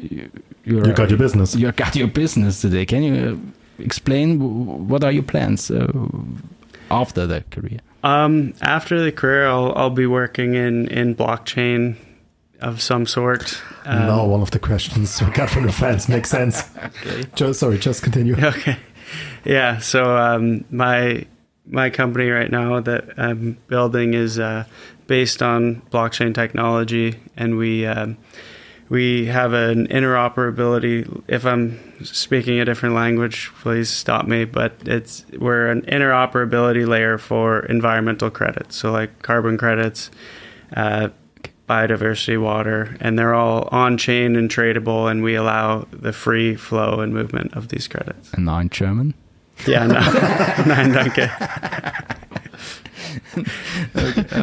you 0.63 0.93
got 0.93 1.09
your 1.09 1.19
business. 1.19 1.55
You 1.55 1.71
got 1.71 1.95
your 1.95 2.07
business 2.07 2.61
today. 2.61 2.85
Can 2.85 3.03
you 3.03 3.41
explain 3.79 4.87
what 4.87 5.03
are 5.03 5.11
your 5.11 5.23
plans 5.23 5.71
uh, 5.71 5.87
after 6.91 7.27
the 7.27 7.43
career? 7.51 7.79
Um, 8.03 8.53
after 8.61 9.01
the 9.01 9.11
career, 9.11 9.47
I'll 9.47 9.73
I'll 9.75 9.89
be 9.89 10.05
working 10.05 10.55
in 10.55 10.87
in 10.87 11.15
blockchain 11.15 11.95
of 12.61 12.81
some 12.81 13.05
sort. 13.05 13.61
Um, 13.85 14.05
no, 14.05 14.25
one 14.25 14.41
of 14.41 14.51
the 14.51 14.59
questions 14.59 15.21
we 15.21 15.31
got 15.31 15.49
from 15.49 15.65
the 15.65 15.71
fans 15.71 16.09
makes 16.09 16.29
sense. 16.29 16.63
okay. 16.77 17.23
Just, 17.35 17.59
sorry, 17.59 17.77
just 17.77 18.03
continue. 18.03 18.35
Okay. 18.43 18.77
Yeah. 19.45 19.79
So 19.79 20.17
um, 20.17 20.65
my 20.69 21.25
my 21.65 21.89
company 21.89 22.29
right 22.29 22.51
now 22.51 22.79
that 22.79 23.17
I'm 23.17 23.57
building 23.67 24.13
is 24.13 24.39
uh, 24.39 24.65
based 25.07 25.41
on 25.41 25.81
blockchain 25.91 26.33
technology, 26.33 27.19
and 27.35 27.57
we 27.57 27.85
um, 27.85 28.17
we 28.89 29.25
have 29.27 29.53
an 29.53 29.87
interoperability. 29.87 31.23
If 31.27 31.45
I'm 31.45 31.79
speaking 32.03 32.59
a 32.59 32.65
different 32.65 32.95
language, 32.95 33.51
please 33.61 33.89
stop 33.89 34.25
me. 34.27 34.45
But 34.45 34.73
it's 34.85 35.25
we're 35.37 35.67
an 35.67 35.83
interoperability 35.83 36.87
layer 36.87 37.17
for 37.17 37.59
environmental 37.67 38.29
credits, 38.29 38.75
so 38.75 38.91
like 38.91 39.21
carbon 39.21 39.57
credits, 39.57 40.09
uh, 40.75 41.09
biodiversity, 41.67 42.41
water, 42.41 42.97
and 42.99 43.17
they're 43.19 43.35
all 43.35 43.69
on 43.71 43.97
chain 43.97 44.35
and 44.35 44.49
tradable, 44.49 45.09
and 45.09 45.21
we 45.23 45.35
allow 45.35 45.85
the 45.91 46.11
free 46.11 46.55
flow 46.55 46.99
and 46.99 47.13
movement 47.13 47.53
of 47.53 47.67
these 47.69 47.87
credits. 47.87 48.33
And 48.33 48.45
now 48.45 48.57
in 48.59 48.69
German. 48.69 49.13
Yeah, 49.67 49.85
no. 49.87 49.99
nein, 50.65 50.93
danke. 50.93 51.29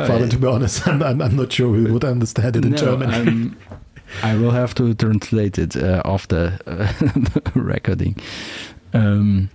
Father, 0.07 0.29
to 0.29 0.39
be 0.39 0.47
honest, 0.47 0.87
I'm, 0.87 1.03
I'm, 1.03 1.23
I'm 1.23 1.37
not 1.37 1.53
sure 1.53 1.71
we 1.71 1.91
would 1.91 2.05
understand 2.05 2.57
it 2.57 2.65
in 2.65 2.73
No, 2.73 2.77
German. 2.77 3.15
um, 3.15 3.57
I 4.23 4.37
will 4.37 4.51
have 4.51 4.75
to 4.75 4.95
translate 4.95 5.59
it 5.59 5.77
uh, 5.77 6.03
after 6.05 6.59
uh, 6.67 6.93
the 7.01 7.53
recording. 7.55 8.17
Um, 8.93 9.51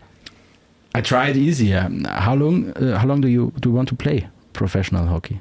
I 0.95 1.01
tried 1.01 1.35
easier. 1.37 1.89
How 2.07 2.35
long? 2.35 2.71
Uh, 2.71 2.97
how 2.97 3.07
long 3.07 3.21
do 3.21 3.27
you 3.27 3.51
do 3.59 3.69
you 3.69 3.75
want 3.75 3.89
to 3.89 3.95
play 3.95 4.27
professional 4.53 5.05
hockey? 5.07 5.39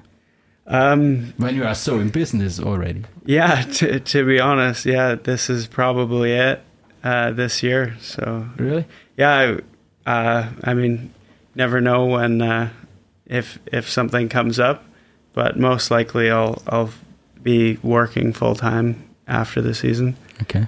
Um, 0.66 1.33
When 1.38 1.56
you 1.56 1.64
are 1.64 1.74
so 1.74 1.98
in 1.98 2.11
business 2.11 2.61
already. 2.61 3.02
yeah, 3.26 3.62
to, 3.62 3.98
to 3.98 4.24
be 4.24 4.38
honest, 4.38 4.87
yeah, 4.87 5.16
this 5.16 5.50
is 5.50 5.66
probably 5.66 6.33
it 6.33 6.61
uh, 7.02 7.33
this 7.33 7.62
year. 7.62 7.96
So 8.00 8.46
Really? 8.56 8.85
yeah, 9.16 9.56
I, 10.06 10.11
uh, 10.11 10.48
I 10.62 10.74
mean, 10.74 11.11
never 11.56 11.80
know 11.80 12.06
when 12.06 12.40
uh, 12.40 12.68
if 13.26 13.59
if 13.72 13.88
something 13.90 14.28
comes 14.28 14.59
up, 14.61 14.85
but 15.35 15.59
most 15.59 15.90
likely 15.90 16.30
I'll 16.30 16.62
I'll 16.68 16.90
be 17.42 17.78
working 17.83 18.33
full 18.33 18.54
time 18.54 19.02
after 19.30 19.62
the 19.62 19.74
season. 19.74 20.16
Okay. 20.42 20.66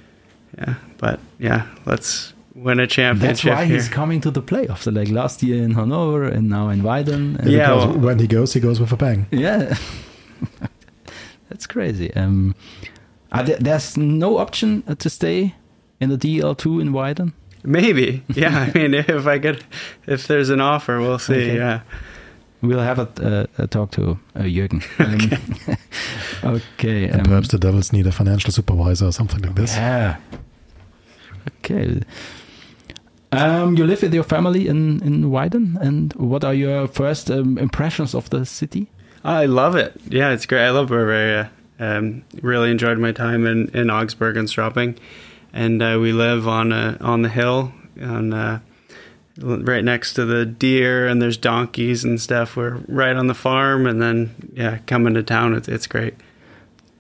Yeah, 0.59 0.75
but 0.99 1.19
yeah, 1.39 1.67
let's 1.87 2.33
win 2.55 2.79
a 2.81 2.87
championship. 2.87 3.45
That's 3.45 3.59
why 3.59 3.65
here. 3.65 3.77
he's 3.77 3.89
coming 3.89 4.21
to 4.21 4.31
the 4.31 4.43
playoffs. 4.43 4.87
Like 4.95 5.09
last 5.09 5.43
year 5.43 5.63
in 5.65 5.73
Hanover 5.73 6.25
and 6.25 6.49
now 6.49 6.69
in 6.69 6.83
Weiden. 6.83 7.39
And 7.39 7.51
Yeah, 7.51 7.75
well- 7.75 7.99
when 7.99 8.19
he 8.19 8.27
goes, 8.27 8.53
he 8.53 8.61
goes 8.61 8.79
with 8.81 8.93
a 8.93 8.97
bang. 8.97 9.27
Yeah. 9.31 9.77
That's 11.49 11.67
crazy. 11.67 12.13
Um, 12.15 12.55
are 13.31 13.43
there, 13.45 13.57
there's 13.57 13.97
no 13.97 14.39
option 14.39 14.83
uh, 14.87 14.95
to 14.97 15.11
stay 15.11 15.55
in 16.01 16.09
the 16.11 16.17
DEL2 16.19 16.81
in 16.81 16.93
Weiden? 16.93 17.33
Maybe, 17.65 18.25
yeah. 18.35 18.71
I 18.75 18.79
mean, 18.79 18.95
if 19.09 19.27
I 19.27 19.39
get, 19.39 19.63
if 20.07 20.27
there's 20.27 20.51
an 20.51 20.61
offer, 20.61 21.01
we'll 21.01 21.19
see. 21.19 21.35
Okay. 21.35 21.57
Yeah, 21.57 21.81
We'll 22.63 22.79
have 22.79 23.01
a, 23.01 23.09
uh, 23.59 23.63
a 23.65 23.67
talk 23.67 23.91
to 23.93 24.19
uh, 24.37 24.43
Jürgen. 24.43 24.83
Um, 26.45 26.55
okay. 26.57 27.09
And 27.09 27.21
um, 27.21 27.25
perhaps 27.27 27.49
the 27.49 27.59
Devils 27.59 27.93
need 27.93 28.07
a 28.07 28.13
financial 28.13 28.53
supervisor 28.53 29.07
or 29.07 29.13
something 29.13 29.41
like 29.43 29.55
this. 29.55 29.75
Yeah. 29.75 30.17
Okay. 31.59 32.01
Um, 33.33 33.77
you 33.77 33.87
live 33.87 34.03
with 34.03 34.15
your 34.15 34.25
family 34.25 34.69
in, 34.69 35.03
in 35.03 35.31
Weiden, 35.31 35.81
and 35.81 36.13
what 36.15 36.45
are 36.45 36.53
your 36.53 36.87
first 36.87 37.31
um, 37.31 37.59
impressions 37.59 38.15
of 38.15 38.29
the 38.31 38.45
city? 38.45 38.89
I 39.25 39.47
love 39.47 39.75
it. 39.75 39.99
Yeah, 40.09 40.31
it's 40.31 40.47
great. 40.47 40.67
I 40.67 40.71
love 40.71 40.89
Bavaria. 40.89 41.51
Um, 41.81 42.25
really 42.43 42.71
enjoyed 42.71 42.99
my 42.99 43.11
time 43.13 43.47
in, 43.47 43.69
in 43.69 43.91
Augsburg 43.91 44.37
and 44.37 44.49
Straubing, 44.49 44.99
and 45.53 45.83
uh, 45.83 45.99
we 46.01 46.13
live 46.13 46.47
on 46.47 46.73
a, 46.73 46.99
on 47.01 47.23
the 47.23 47.29
hill, 47.29 47.73
on 48.01 48.35
uh, 48.35 48.61
right 49.39 49.85
next 49.85 50.15
to 50.15 50.25
the 50.25 50.45
deer, 50.45 51.07
and 51.07 51.21
there's 51.21 51.37
donkeys 51.37 52.05
and 52.05 52.21
stuff. 52.21 52.57
We're 52.57 52.81
right 52.89 53.17
on 53.17 53.27
the 53.27 53.35
farm, 53.35 53.87
and 53.87 54.01
then 54.01 54.53
yeah, 54.55 54.79
coming 54.87 55.15
to 55.15 55.23
town, 55.23 55.55
it's 55.55 55.69
it's 55.69 55.87
great. 55.87 56.15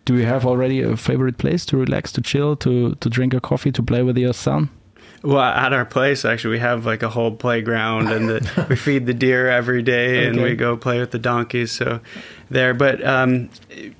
Do 0.04 0.16
you 0.16 0.26
have 0.26 0.44
already 0.44 0.82
a 0.82 0.96
favorite 0.96 1.38
place 1.38 1.64
to 1.66 1.76
relax, 1.76 2.10
to 2.12 2.20
chill, 2.20 2.56
to, 2.56 2.96
to 2.96 3.08
drink 3.08 3.34
a 3.34 3.40
coffee, 3.40 3.70
to 3.70 3.82
play 3.84 4.02
with 4.02 4.18
your 4.18 4.34
son? 4.34 4.68
Well, 5.22 5.38
at 5.40 5.72
our 5.72 5.84
place, 5.84 6.24
actually, 6.24 6.54
we 6.54 6.58
have 6.58 6.84
like 6.84 7.04
a 7.04 7.08
whole 7.08 7.30
playground, 7.30 8.08
and 8.08 8.28
the, 8.28 8.66
we 8.68 8.74
feed 8.74 9.06
the 9.06 9.14
deer 9.14 9.48
every 9.48 9.82
day, 9.82 10.26
and 10.26 10.42
we 10.42 10.56
go 10.56 10.76
play 10.76 10.98
with 10.98 11.12
the 11.12 11.18
donkeys. 11.18 11.70
So 11.70 12.00
there, 12.50 12.74
but 12.74 13.04
um, 13.06 13.48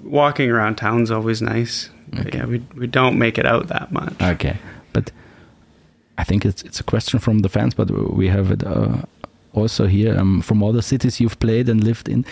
walking 0.02 0.50
around 0.50 0.76
town's 0.76 1.12
always 1.12 1.40
nice. 1.40 1.90
Okay. 2.18 2.38
yeah, 2.38 2.46
we 2.46 2.58
we 2.74 2.86
don't 2.88 3.18
make 3.18 3.38
it 3.38 3.46
out 3.46 3.68
that 3.68 3.92
much. 3.92 4.20
Okay, 4.20 4.58
I 6.18 6.24
think 6.24 6.44
it's 6.44 6.62
it's 6.62 6.80
a 6.80 6.84
question 6.84 7.18
from 7.20 7.40
the 7.40 7.48
fans, 7.48 7.74
but 7.74 7.90
we 7.90 8.28
have 8.28 8.50
it 8.50 8.64
uh, 8.64 9.02
also 9.54 9.86
here 9.86 10.18
um, 10.18 10.42
from 10.42 10.62
all 10.62 10.72
the 10.72 10.82
cities 10.82 11.20
you've 11.20 11.38
played 11.38 11.68
and 11.68 11.82
lived 11.84 12.08
in. 12.08 12.24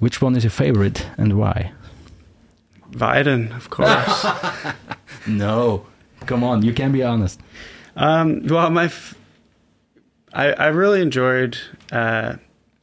Which 0.00 0.20
one 0.22 0.36
is 0.36 0.42
your 0.44 0.50
favorite 0.50 1.06
and 1.16 1.32
why? 1.38 1.72
Weiden, 2.92 3.54
of 3.56 3.70
course. 3.70 4.26
No, 5.26 5.86
come 6.26 6.44
on, 6.44 6.62
you 6.62 6.74
can 6.74 6.92
be 6.92 7.02
honest. 7.02 7.40
um, 7.96 8.46
well, 8.46 8.68
my, 8.68 8.84
f- 8.84 9.14
I 10.34 10.52
I 10.52 10.66
really 10.66 11.00
enjoyed. 11.00 11.56
Uh, 11.90 12.36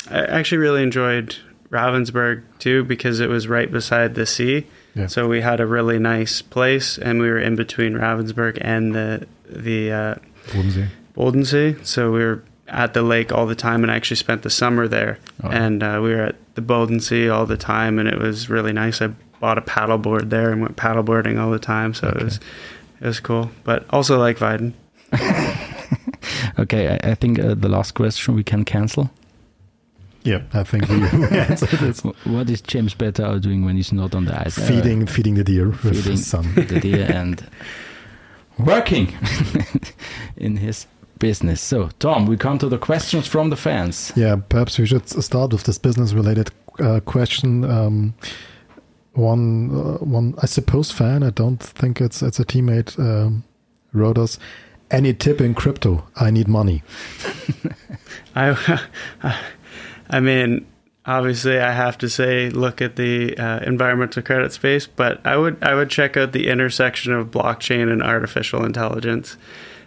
I 0.10 0.26
actually 0.26 0.58
really 0.58 0.82
enjoyed 0.82 1.36
Ravensburg 1.70 2.42
too 2.58 2.84
because 2.84 3.20
it 3.20 3.30
was 3.30 3.48
right 3.48 3.72
beside 3.72 4.16
the 4.16 4.26
sea. 4.26 4.66
Yeah. 4.96 5.06
So 5.08 5.28
we 5.28 5.42
had 5.42 5.60
a 5.60 5.68
really 5.68 6.00
nice 6.00 6.42
place, 6.42 6.98
and 6.98 7.22
we 7.22 7.30
were 7.30 7.38
in 7.40 7.56
between 7.56 7.94
Ravensburg 7.94 8.58
and 8.60 8.96
the 8.96 9.28
the 9.52 9.92
uh, 9.92 10.16
Bodensee. 10.48 10.88
Bodensee. 11.16 11.86
So 11.86 12.12
we 12.12 12.20
were 12.20 12.44
at 12.68 12.94
the 12.94 13.02
lake 13.02 13.32
all 13.32 13.46
the 13.46 13.56
time, 13.56 13.84
and 13.84 13.92
I 13.92 13.96
actually 13.96 14.18
spent 14.18 14.44
the 14.44 14.50
summer 14.50 14.88
there. 14.88 15.20
Oh. 15.44 15.50
And 15.50 15.84
uh, 15.84 16.00
we 16.02 16.14
were 16.14 16.24
at 16.24 16.56
the 16.56 16.62
Bodensee 16.62 17.34
all 17.34 17.46
the 17.46 17.58
time, 17.58 18.00
and 18.00 18.08
it 18.08 18.20
was 18.20 18.50
really 18.50 18.74
nice. 18.74 19.02
I 19.02 19.08
bought 19.40 19.58
a 19.58 19.62
paddleboard 19.62 20.30
there 20.30 20.52
and 20.52 20.62
went 20.62 20.76
paddleboarding 20.78 21.40
all 21.40 21.52
the 21.52 21.60
time, 21.60 21.94
so 21.94 22.08
it 22.10 22.24
was 22.24 22.40
it 23.00 23.08
was 23.08 23.20
cool. 23.20 23.52
But 23.64 23.86
also 23.90 24.18
like 24.20 24.38
Weiden. 24.38 24.74
Okay, 26.60 26.88
I, 27.04 27.12
I 27.12 27.16
think 27.16 27.40
uh, 27.40 27.56
the 27.56 27.70
last 27.70 27.94
question 27.94 28.36
we 28.36 28.44
can 28.44 28.66
cancel. 28.66 29.10
Yeah, 30.24 30.42
I 30.54 30.64
think 30.64 30.88
we, 30.88 31.00
we 31.00 31.08
answered 31.38 31.82
it. 31.82 31.98
What 32.26 32.50
is 32.50 32.62
James 32.62 32.94
Bettauer 32.94 33.42
doing 33.42 33.66
when 33.66 33.76
he's 33.76 33.92
not 33.92 34.14
on 34.14 34.26
the 34.26 34.40
ice? 34.40 34.58
Uh, 34.58 34.62
Feeding, 34.62 35.08
feeding 35.08 35.36
the 35.36 35.44
deer 35.44 35.70
with 35.70 35.82
feeding 35.82 36.12
his 36.12 36.32
the 36.32 36.80
deer 36.80 37.08
and 37.12 37.44
working 38.58 39.14
in 40.38 40.58
his 40.58 40.88
business. 41.20 41.62
So, 41.62 41.90
Tom, 42.00 42.26
we 42.26 42.38
come 42.38 42.58
to 42.60 42.70
the 42.70 42.78
questions 42.78 43.28
from 43.28 43.50
the 43.50 43.56
fans. 43.56 44.12
Yeah, 44.16 44.38
perhaps 44.50 44.78
we 44.80 44.86
should 44.86 45.08
start 45.08 45.52
with 45.52 45.64
this 45.64 45.78
business-related 45.78 46.52
uh, 46.80 47.00
question. 47.02 47.64
Um, 47.64 48.14
one, 49.14 49.70
uh, 49.72 49.98
one, 50.04 50.36
I 50.42 50.46
suppose, 50.46 50.92
fan. 50.92 51.24
I 51.24 51.30
don't 51.30 51.62
think 51.62 52.02
it's 52.02 52.22
it's 52.22 52.40
a 52.40 52.46
teammate. 52.46 52.98
Um, 53.00 53.44
wrote 53.94 54.18
us. 54.18 54.40
Any 54.90 55.14
tip 55.14 55.40
in 55.40 55.54
crypto? 55.54 56.06
I 56.16 56.32
need 56.32 56.48
money. 56.48 56.84
I 58.36 58.80
I 60.10 60.20
mean, 60.20 60.66
obviously, 61.06 61.60
I 61.60 61.72
have 61.72 61.98
to 62.00 62.10
say, 62.10 62.50
look 62.50 62.82
at 62.82 62.96
the 62.96 63.38
uh, 63.38 63.60
environmental 63.60 64.22
credit 64.22 64.54
space, 64.54 64.88
but 64.88 65.26
I 65.26 65.38
would 65.38 65.62
I 65.64 65.76
would 65.76 65.90
check 65.90 66.18
out 66.18 66.32
the 66.32 66.48
intersection 66.48 67.14
of 67.14 67.32
blockchain 67.32 67.92
and 67.92 68.04
artificial 68.04 68.66
intelligence. 68.66 69.38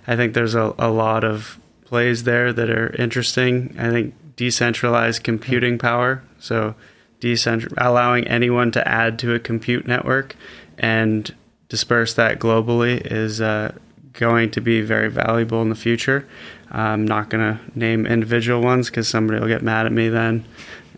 I 0.07 0.17
think 0.17 0.35
there's 0.35 0.55
a, 0.55 0.75
a 0.79 0.91
lot 0.91 1.25
of 1.25 1.59
plays 1.85 2.25
there 2.25 2.53
that 2.53 2.71
are 2.71 2.95
interesting. 2.97 3.75
I 3.79 3.91
think 3.91 4.15
decentralized 4.37 5.23
computing 5.23 5.79
power, 5.79 6.23
so 6.39 6.75
decentral, 7.21 7.73
allowing 7.77 8.27
anyone 8.27 8.71
to 8.73 8.87
add 8.87 9.19
to 9.21 9.35
a 9.35 9.39
compute 9.39 9.87
network 9.87 10.35
and 10.77 11.33
disperse 11.69 12.15
that 12.15 12.39
globally 12.39 13.01
is 13.01 13.41
uh, 13.41 13.73
going 14.13 14.51
to 14.51 14.61
be 14.61 14.81
very 14.81 15.09
valuable 15.09 15.63
in 15.63 15.69
the 15.69 15.75
future. 15.75 16.27
I'm 16.71 17.05
not 17.05 17.31
going 17.31 17.57
to 17.57 17.79
name 17.79 18.05
individual 18.05 18.61
ones 18.61 18.91
because 18.91 19.09
somebody 19.09 19.41
will 19.41 19.47
get 19.47 19.63
mad 19.63 19.87
at 19.87 19.93
me 19.93 20.09
then 20.09 20.45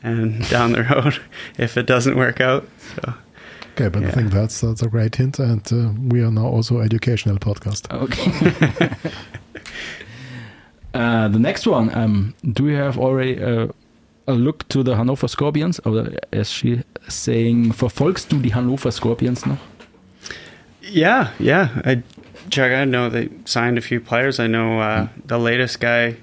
and 0.06 0.48
down 0.48 0.72
the 0.72 0.84
road 0.84 1.20
if 1.58 1.76
it 1.76 1.86
doesn't 1.86 2.16
work 2.16 2.40
out. 2.40 2.66
So 2.94 3.14
Okay, 3.76 3.88
but 3.90 4.04
I 4.04 4.10
think 4.10 4.32
that's 4.32 4.62
that's 4.62 4.80
a 4.80 4.88
great 4.88 5.16
hint, 5.16 5.38
and 5.38 5.60
uh, 5.70 5.90
we 6.08 6.22
are 6.22 6.30
now 6.30 6.46
also 6.46 6.80
educational 6.80 7.36
podcast. 7.38 7.86
Okay. 8.04 8.90
uh, 10.94 11.28
the 11.28 11.38
next 11.38 11.66
one. 11.66 11.94
Um, 11.94 12.34
do 12.42 12.68
you 12.68 12.76
have 12.76 12.98
already 12.98 13.38
uh, 13.42 13.68
a 14.26 14.32
look 14.32 14.66
to 14.68 14.82
the 14.82 14.96
Hannover 14.96 15.28
Scorpions? 15.28 15.78
Or 15.84 16.08
is 16.32 16.48
she 16.48 16.84
saying, 17.08 17.72
verfolgst 17.74 18.30
du 18.30 18.40
die 18.40 18.54
Hannover 18.54 18.90
Scorpions 18.90 19.44
noch? 19.44 19.58
yeah, 20.80 21.32
yeah. 21.38 21.68
I 21.84 22.02
check. 22.48 22.72
I 22.72 22.86
know 22.86 23.10
they 23.10 23.28
signed 23.44 23.76
a 23.76 23.82
few 23.82 24.00
players. 24.00 24.40
I 24.40 24.46
know 24.46 24.80
uh, 24.80 25.08
the 25.26 25.38
latest 25.38 25.80
guy 25.80 26.16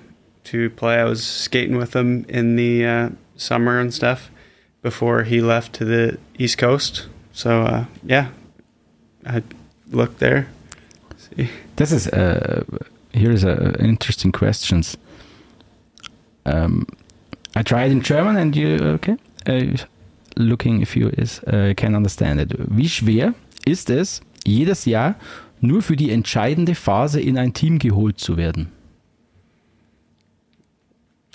to 0.46 0.72
play. 0.72 0.96
I 0.96 1.04
was 1.04 1.24
skating 1.24 1.78
with 1.78 1.96
him 1.96 2.26
in 2.30 2.56
the 2.56 2.86
uh, 2.86 3.10
summer 3.36 3.79
and 3.79 3.94
stuff 3.94 4.29
before 4.81 5.23
he 5.23 5.42
left 5.42 5.73
to 5.73 5.86
the 5.86 6.17
East 6.38 6.58
Coast. 6.58 7.08
So 7.31 7.62
uh, 7.62 7.86
yeah, 8.04 8.27
I 9.25 9.42
looked 9.92 10.19
there. 10.19 10.48
See. 11.17 11.50
This 11.75 11.92
is 11.92 12.08
uh, 12.08 12.63
here 13.13 13.31
is 13.31 13.44
a 13.44 13.75
interesting 13.79 14.31
questions. 14.31 14.98
Um, 16.46 16.86
I 17.56 17.63
tried 17.63 17.92
in 17.92 18.02
German 18.02 18.36
and 18.38 18.56
you 18.56 18.77
okay? 18.96 19.17
Uh, 19.46 19.77
looking 20.36 20.81
if 20.81 20.96
you 20.96 21.10
is 21.17 21.40
uh, 21.48 21.73
can 21.75 21.96
understand 21.96 22.40
it. 22.40 22.54
Wie 22.58 22.90
schwer 22.90 23.34
ist 23.65 23.90
es 23.90 24.21
jedes 24.46 24.86
Jahr 24.86 25.15
nur 25.62 25.81
für 25.81 25.96
die 25.96 26.12
entscheidende 26.12 26.75
Phase 26.75 27.21
in 27.21 27.38
ein 27.38 27.54
Team 27.54 27.79
geholt 27.79 28.19
zu 28.19 28.38
werden? 28.38 28.71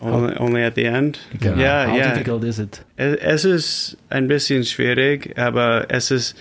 Only, 0.00 0.36
only 0.38 0.62
at 0.64 0.74
the 0.76 0.84
end. 0.84 1.18
Ja. 1.40 1.56
Yeah, 1.56 1.86
How 1.90 1.96
yeah. 1.96 2.08
difficult 2.14 2.44
is 2.44 2.58
it? 2.60 2.84
Es 2.96 3.44
ist 3.44 3.96
ein 4.10 4.28
bisschen 4.28 4.64
schwierig, 4.64 5.36
aber 5.36 5.86
es 5.88 6.10
ist 6.12 6.36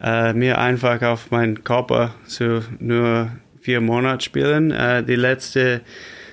äh, 0.00 0.32
mir 0.32 0.58
einfach 0.58 1.02
auf 1.02 1.30
meinen 1.32 1.64
Körper 1.64 2.14
zu 2.26 2.62
nur 2.78 3.30
vier 3.60 3.80
Monate 3.80 4.24
spielen. 4.24 4.70
Äh, 4.70 5.02
die 5.02 5.16
letzte 5.16 5.80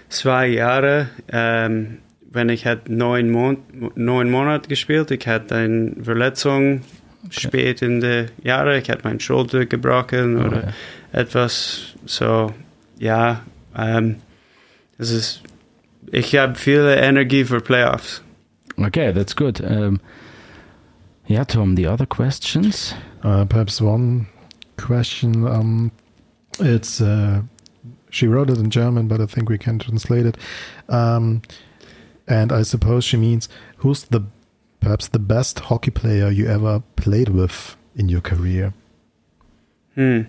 zwei 0.09 0.47
Jahre, 0.47 1.09
ähm, 1.31 1.97
wenn 2.31 2.49
ich 2.49 2.67
hatte 2.67 2.93
neun, 2.93 3.31
Mon 3.31 3.57
neun 3.95 4.29
Monate 4.29 4.69
gespielt, 4.69 5.09
ich 5.09 5.27
hatte 5.27 5.55
eine 5.55 5.93
Verletzung 6.03 6.81
spät 7.31 7.81
in 7.81 7.99
den 7.99 8.29
Jahren, 8.43 8.79
ich 8.79 8.89
hatte 8.89 9.01
meine 9.03 9.19
Schulter 9.19 9.65
gebrochen 9.65 10.37
Oh, 10.37 10.45
oder 10.47 10.63
ja. 11.13 11.19
etwas. 11.19 11.95
So, 12.05 12.53
ja, 12.99 13.41
ähm, 13.77 14.17
es 14.99 15.11
ist, 15.11 15.41
ich 16.11 16.35
habe 16.35 16.55
viel 16.55 16.85
Energie 16.87 17.45
für 17.45 17.61
Playoffs. 17.61 18.21
Okay, 18.77 19.11
that's 19.11 19.35
good. 19.35 19.61
Um, 19.61 19.99
yeah, 21.27 21.43
Tom, 21.43 21.75
the 21.75 21.87
other 21.87 22.05
questions? 22.05 22.93
Uh, 23.23 23.45
perhaps 23.45 23.81
one 23.81 24.27
question. 24.77 25.45
Um, 25.45 25.91
it's 26.59 27.01
uh, 27.01 27.41
she 28.09 28.27
wrote 28.27 28.49
it 28.49 28.57
in 28.57 28.69
German, 28.69 29.07
but 29.07 29.21
I 29.21 29.25
think 29.25 29.49
we 29.49 29.57
can 29.57 29.79
translate 29.79 30.25
it. 30.25 30.37
Um, 30.87 31.41
and 32.27 32.51
I 32.51 32.63
suppose 32.63 33.03
she 33.03 33.17
means 33.17 33.49
who's 33.77 34.03
the 34.03 34.23
perhaps 34.79 35.07
the 35.07 35.19
best 35.19 35.59
hockey 35.59 35.91
player 35.91 36.29
you 36.29 36.47
ever 36.47 36.81
played 36.95 37.29
with 37.29 37.75
in 37.95 38.09
your 38.09 38.21
career? 38.21 38.73
Hmm. 39.95 40.21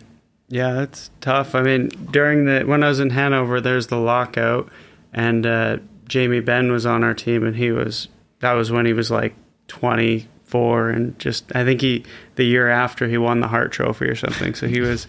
Yeah, 0.48 0.72
that's 0.72 1.10
tough. 1.20 1.54
I 1.54 1.62
mean, 1.62 1.88
during 2.10 2.44
the 2.44 2.64
when 2.64 2.82
I 2.82 2.88
was 2.88 2.98
in 2.98 3.10
Hanover, 3.10 3.60
there's 3.60 3.86
the 3.86 3.98
lockout, 3.98 4.68
and 5.12 5.46
uh, 5.46 5.78
Jamie 6.08 6.40
Benn 6.40 6.72
was 6.72 6.86
on 6.86 7.04
our 7.04 7.14
team, 7.14 7.44
and 7.44 7.56
he 7.56 7.70
was 7.70 8.08
that 8.40 8.52
was 8.52 8.70
when 8.70 8.86
he 8.86 8.92
was 8.92 9.10
like 9.10 9.34
24, 9.68 10.90
and 10.90 11.18
just 11.18 11.54
I 11.54 11.64
think 11.64 11.80
he 11.80 12.04
the 12.36 12.44
year 12.44 12.68
after 12.68 13.08
he 13.08 13.18
won 13.18 13.40
the 13.40 13.48
Hart 13.48 13.72
Trophy 13.72 14.06
or 14.06 14.16
something. 14.16 14.54
So 14.54 14.66
he 14.66 14.80
was 14.80 15.06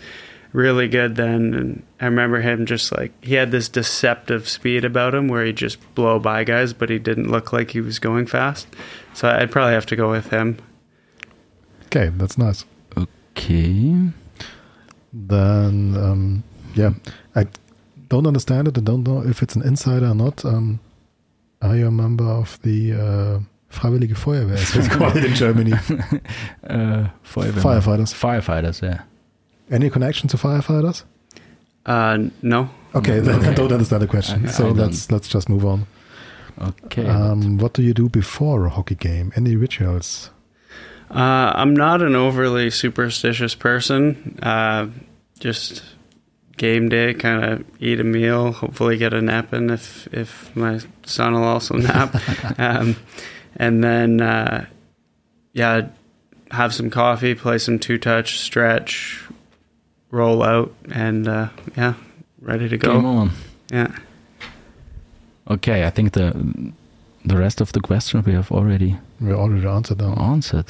really 0.54 0.88
good 0.88 1.16
then, 1.16 1.54
and 1.54 1.84
I 2.00 2.06
remember 2.06 2.42
him 2.42 2.66
just 2.66 2.92
like 2.96 3.12
he 3.24 3.36
had 3.36 3.52
this 3.52 3.70
deceptive 3.70 4.48
speed 4.48 4.86
about 4.86 5.16
him 5.16 5.28
where 5.28 5.46
he'd 5.46 5.58
just 5.58 5.80
blow 5.96 6.20
by 6.20 6.44
guys, 6.44 6.74
but 6.74 6.90
he 6.90 7.00
didn't 7.00 7.32
look 7.32 7.54
like 7.54 7.72
he 7.72 7.82
was 7.82 8.00
going 8.00 8.28
fast. 8.28 8.68
So 9.14 9.30
I'd 9.30 9.52
probably 9.52 9.74
have 9.74 9.86
to 9.88 9.96
go 9.96 10.12
with 10.12 10.30
him. 10.30 10.58
Okay, 11.86 12.10
that's 12.16 12.38
nice. 12.38 12.66
Okay. 12.98 14.12
Then 15.14 15.96
um, 15.98 16.44
yeah, 16.76 16.94
I 17.36 17.48
don't 18.14 18.28
understand 18.28 18.68
it. 18.68 18.78
I 18.78 18.82
don't 18.82 19.04
know 19.10 19.20
if 19.32 19.42
it's 19.44 19.56
an 19.56 19.64
insider 19.72 20.08
or 20.14 20.16
not. 20.16 20.44
Um, 20.46 20.80
are 21.62 21.76
you 21.80 21.88
a 21.88 21.92
member 21.92 22.26
of 22.42 22.60
the 22.62 22.78
uh, 22.94 23.40
Freiwillige 23.70 24.16
Feuerwehr, 24.24 24.54
as 24.64 24.76
it's 24.76 24.88
called 24.98 25.18
in 25.18 25.34
Germany? 25.44 25.74
Uh, 26.76 27.08
Firefighters. 27.34 28.14
Firefighters, 28.14 28.82
yeah. 28.82 29.02
Any 29.70 29.90
connection 29.90 30.28
to 30.30 30.38
firefighters? 30.38 31.04
Uh, 31.86 32.18
no, 32.42 32.70
Okay, 32.94 33.20
then 33.22 33.44
I 33.46 33.54
don't 33.54 33.72
understand 33.72 34.02
the 34.02 34.08
question. 34.08 34.46
I- 34.46 34.50
I 34.50 34.52
so 34.52 34.64
don't. 34.66 34.78
let's 34.78 35.10
let's 35.12 35.28
just 35.36 35.48
move 35.50 35.66
on. 35.66 35.86
Okay. 36.86 37.08
Um, 37.08 37.58
what 37.58 37.74
do 37.74 37.82
you 37.82 37.94
do 37.94 38.10
before 38.10 38.66
a 38.66 38.70
hockey 38.70 38.96
game? 38.96 39.32
Any 39.36 39.56
rituals? 39.56 40.30
Uh, 41.10 41.52
I'm 41.62 41.74
not 41.74 42.02
an 42.02 42.16
overly 42.16 42.70
superstitious 42.70 43.56
person. 43.56 44.38
Uh, 44.44 44.88
just 45.40 45.84
game 46.62 46.90
day, 46.90 47.12
kind 47.16 47.44
of 47.44 47.64
eat 47.80 48.00
a 48.00 48.04
meal, 48.04 48.52
hopefully 48.52 48.96
get 48.96 49.14
a 49.16 49.22
nap 49.22 49.52
in 49.52 49.72
if 49.72 50.08
if 50.14 50.56
my 50.56 50.80
son 51.04 51.34
will 51.34 51.44
also 51.44 51.76
nap, 51.76 52.16
um, 52.60 52.96
and 53.56 53.84
then 53.84 54.22
uh, 54.22 54.66
yeah, 55.54 55.88
have 56.52 56.72
some 56.74 56.90
coffee, 56.92 57.34
play 57.36 57.58
some 57.58 57.80
two 57.80 57.98
touch, 57.98 58.38
stretch, 58.40 59.24
roll 60.12 60.44
out, 60.44 60.72
and 60.92 61.28
uh, 61.28 61.48
yeah, 61.76 61.94
ready 62.40 62.70
to 62.70 62.78
Game 62.78 63.02
go. 63.02 63.08
on. 63.08 63.32
Yeah. 63.72 63.92
Okay, 65.50 65.88
I 65.88 65.90
think 65.90 66.12
the 66.14 66.32
the 67.26 67.38
rest 67.38 67.62
of 67.62 67.72
the 67.72 67.80
question 67.82 68.24
we 68.26 68.34
have 68.34 68.52
already 68.52 68.98
We 69.20 69.34
already 69.34 69.68
answered 69.68 69.98
that. 69.98 70.18
answered. 70.20 70.66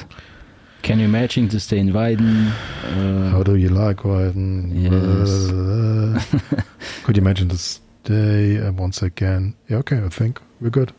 Can 0.81 0.99
you 0.99 1.05
imagine 1.05 1.47
to 1.49 1.59
stay 1.59 1.77
in 1.77 1.91
Weiden? 1.93 2.47
Uh, 2.83 3.29
How 3.31 3.43
do 3.43 3.55
you 3.55 3.69
like 3.69 3.97
Weiden? 4.03 4.71
Yes. 4.73 6.63
Could 7.03 7.17
you 7.17 7.21
imagine 7.21 7.49
to 7.49 7.57
stay 7.57 8.57
uh, 8.59 8.71
once 8.71 9.01
again? 9.03 9.53
Yeah, 9.69 9.77
okay, 9.77 9.99
I 10.03 10.09
think 10.09 10.41
we're 10.59 10.69
good. 10.71 10.91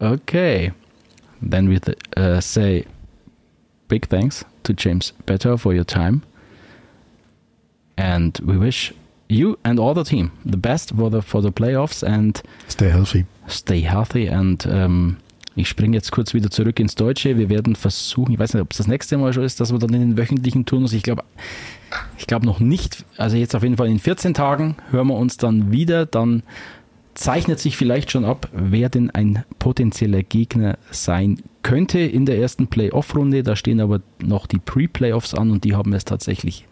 Okay. 0.00 0.72
Then 1.40 1.68
we 1.68 1.78
th- 1.78 1.96
uh, 2.16 2.40
say 2.40 2.84
big 3.88 4.06
thanks 4.08 4.44
to 4.64 4.72
James 4.74 5.12
Bettauer 5.26 5.58
for 5.58 5.72
your 5.74 5.84
time. 5.84 6.22
And 7.96 8.38
we 8.44 8.58
wish 8.58 8.92
you 9.28 9.58
and 9.64 9.78
all 9.78 9.94
the 9.94 10.04
team 10.04 10.32
the 10.44 10.56
best 10.56 10.90
for 10.94 11.08
the, 11.10 11.22
for 11.22 11.40
the 11.40 11.52
playoffs 11.52 12.02
and 12.02 12.42
Stay 12.68 12.88
healthy. 12.90 13.24
stay 13.46 13.80
healthy. 13.80 14.26
and 14.26 14.58
ähm, 14.66 15.16
ich 15.56 15.68
springe 15.68 15.96
jetzt 15.96 16.12
kurz 16.12 16.32
wieder 16.32 16.50
zurück 16.50 16.78
ins 16.78 16.94
Deutsche. 16.94 17.36
Wir 17.36 17.48
werden 17.48 17.76
versuchen, 17.76 18.32
ich 18.32 18.38
weiß 18.38 18.54
nicht, 18.54 18.62
ob 18.62 18.70
es 18.72 18.78
das 18.78 18.86
nächste 18.86 19.18
Mal 19.18 19.32
schon 19.32 19.44
ist, 19.44 19.60
dass 19.60 19.72
wir 19.72 19.78
dann 19.78 19.92
in 19.94 20.00
den 20.00 20.18
wöchentlichen 20.18 20.64
Turnus, 20.64 20.92
ich 20.92 21.02
glaube, 21.02 21.24
ich 22.18 22.26
glaube 22.26 22.46
noch 22.46 22.60
nicht, 22.60 23.04
also 23.16 23.36
jetzt 23.36 23.54
auf 23.56 23.62
jeden 23.62 23.76
Fall 23.76 23.88
in 23.88 23.98
14 23.98 24.34
Tagen 24.34 24.76
hören 24.90 25.08
wir 25.08 25.16
uns 25.16 25.36
dann 25.36 25.72
wieder. 25.72 26.06
Dann 26.06 26.42
zeichnet 27.14 27.58
sich 27.58 27.76
vielleicht 27.76 28.10
schon 28.10 28.24
ab, 28.24 28.48
wer 28.52 28.88
denn 28.88 29.10
ein 29.10 29.44
potenzieller 29.58 30.22
Gegner 30.22 30.78
sein 30.90 31.42
könnte 31.62 31.98
in 31.98 32.26
der 32.26 32.38
ersten 32.38 32.68
Playoff-Runde. 32.68 33.42
Da 33.42 33.56
stehen 33.56 33.80
aber 33.80 34.00
noch 34.22 34.46
die 34.46 34.58
Pre-Playoffs 34.58 35.34
an 35.34 35.50
und 35.50 35.64
die 35.64 35.74
haben 35.74 35.92
es 35.92 36.04
tatsächlich 36.04 36.66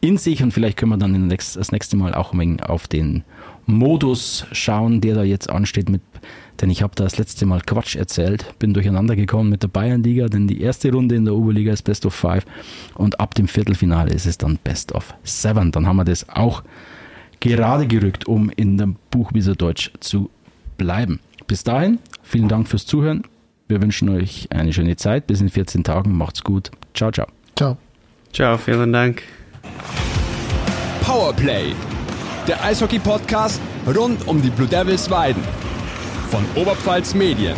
in 0.00 0.18
sich 0.18 0.42
und 0.42 0.52
vielleicht 0.52 0.76
können 0.76 0.92
wir 0.92 0.98
dann 0.98 1.28
das 1.30 1.72
nächste 1.72 1.96
Mal 1.96 2.14
auch 2.14 2.34
ein 2.34 2.60
auf 2.60 2.86
den 2.86 3.24
Modus 3.66 4.46
schauen, 4.52 5.00
der 5.00 5.14
da 5.14 5.22
jetzt 5.22 5.50
ansteht 5.50 5.88
mit, 5.88 6.02
denn 6.60 6.70
ich 6.70 6.82
habe 6.82 6.94
da 6.94 7.04
das 7.04 7.18
letzte 7.18 7.46
Mal 7.46 7.60
Quatsch 7.60 7.96
erzählt, 7.96 8.54
bin 8.58 8.74
durcheinander 8.74 9.16
gekommen 9.16 9.50
mit 9.50 9.62
der 9.62 9.68
Bayernliga, 9.68 10.26
denn 10.26 10.46
die 10.46 10.60
erste 10.60 10.92
Runde 10.92 11.14
in 11.14 11.24
der 11.24 11.34
Oberliga 11.34 11.72
ist 11.72 11.82
Best 11.82 12.06
of 12.06 12.14
Five 12.14 12.44
und 12.94 13.20
ab 13.20 13.34
dem 13.34 13.48
Viertelfinale 13.48 14.12
ist 14.12 14.26
es 14.26 14.38
dann 14.38 14.58
Best 14.62 14.92
of 14.92 15.14
Seven. 15.24 15.72
Dann 15.72 15.86
haben 15.86 15.96
wir 15.96 16.04
das 16.04 16.28
auch 16.28 16.62
gerade 17.40 17.86
gerückt, 17.86 18.26
um 18.26 18.50
in 18.50 18.78
dem 18.78 18.96
Buchwieser 19.10 19.54
Deutsch 19.54 19.90
zu 20.00 20.30
bleiben. 20.78 21.20
Bis 21.46 21.64
dahin, 21.64 21.98
vielen 22.22 22.48
Dank 22.48 22.68
fürs 22.68 22.86
Zuhören. 22.86 23.24
Wir 23.68 23.80
wünschen 23.80 24.08
euch 24.10 24.48
eine 24.50 24.72
schöne 24.72 24.96
Zeit. 24.96 25.26
Bis 25.26 25.40
in 25.40 25.48
14 25.48 25.84
Tagen. 25.84 26.16
Macht's 26.16 26.44
gut. 26.44 26.70
Ciao, 26.94 27.10
ciao. 27.10 27.26
Ciao. 27.56 27.76
Ciao, 28.32 28.58
vielen 28.58 28.92
Dank. 28.92 29.22
Powerplay, 31.02 31.74
der 32.46 32.62
Eishockey-Podcast 32.64 33.60
rund 33.86 34.26
um 34.26 34.40
die 34.42 34.50
Blue 34.50 34.68
Devils 34.68 35.10
Weiden 35.10 35.42
von 36.30 36.44
Oberpfalz 36.54 37.14
Medien. 37.14 37.56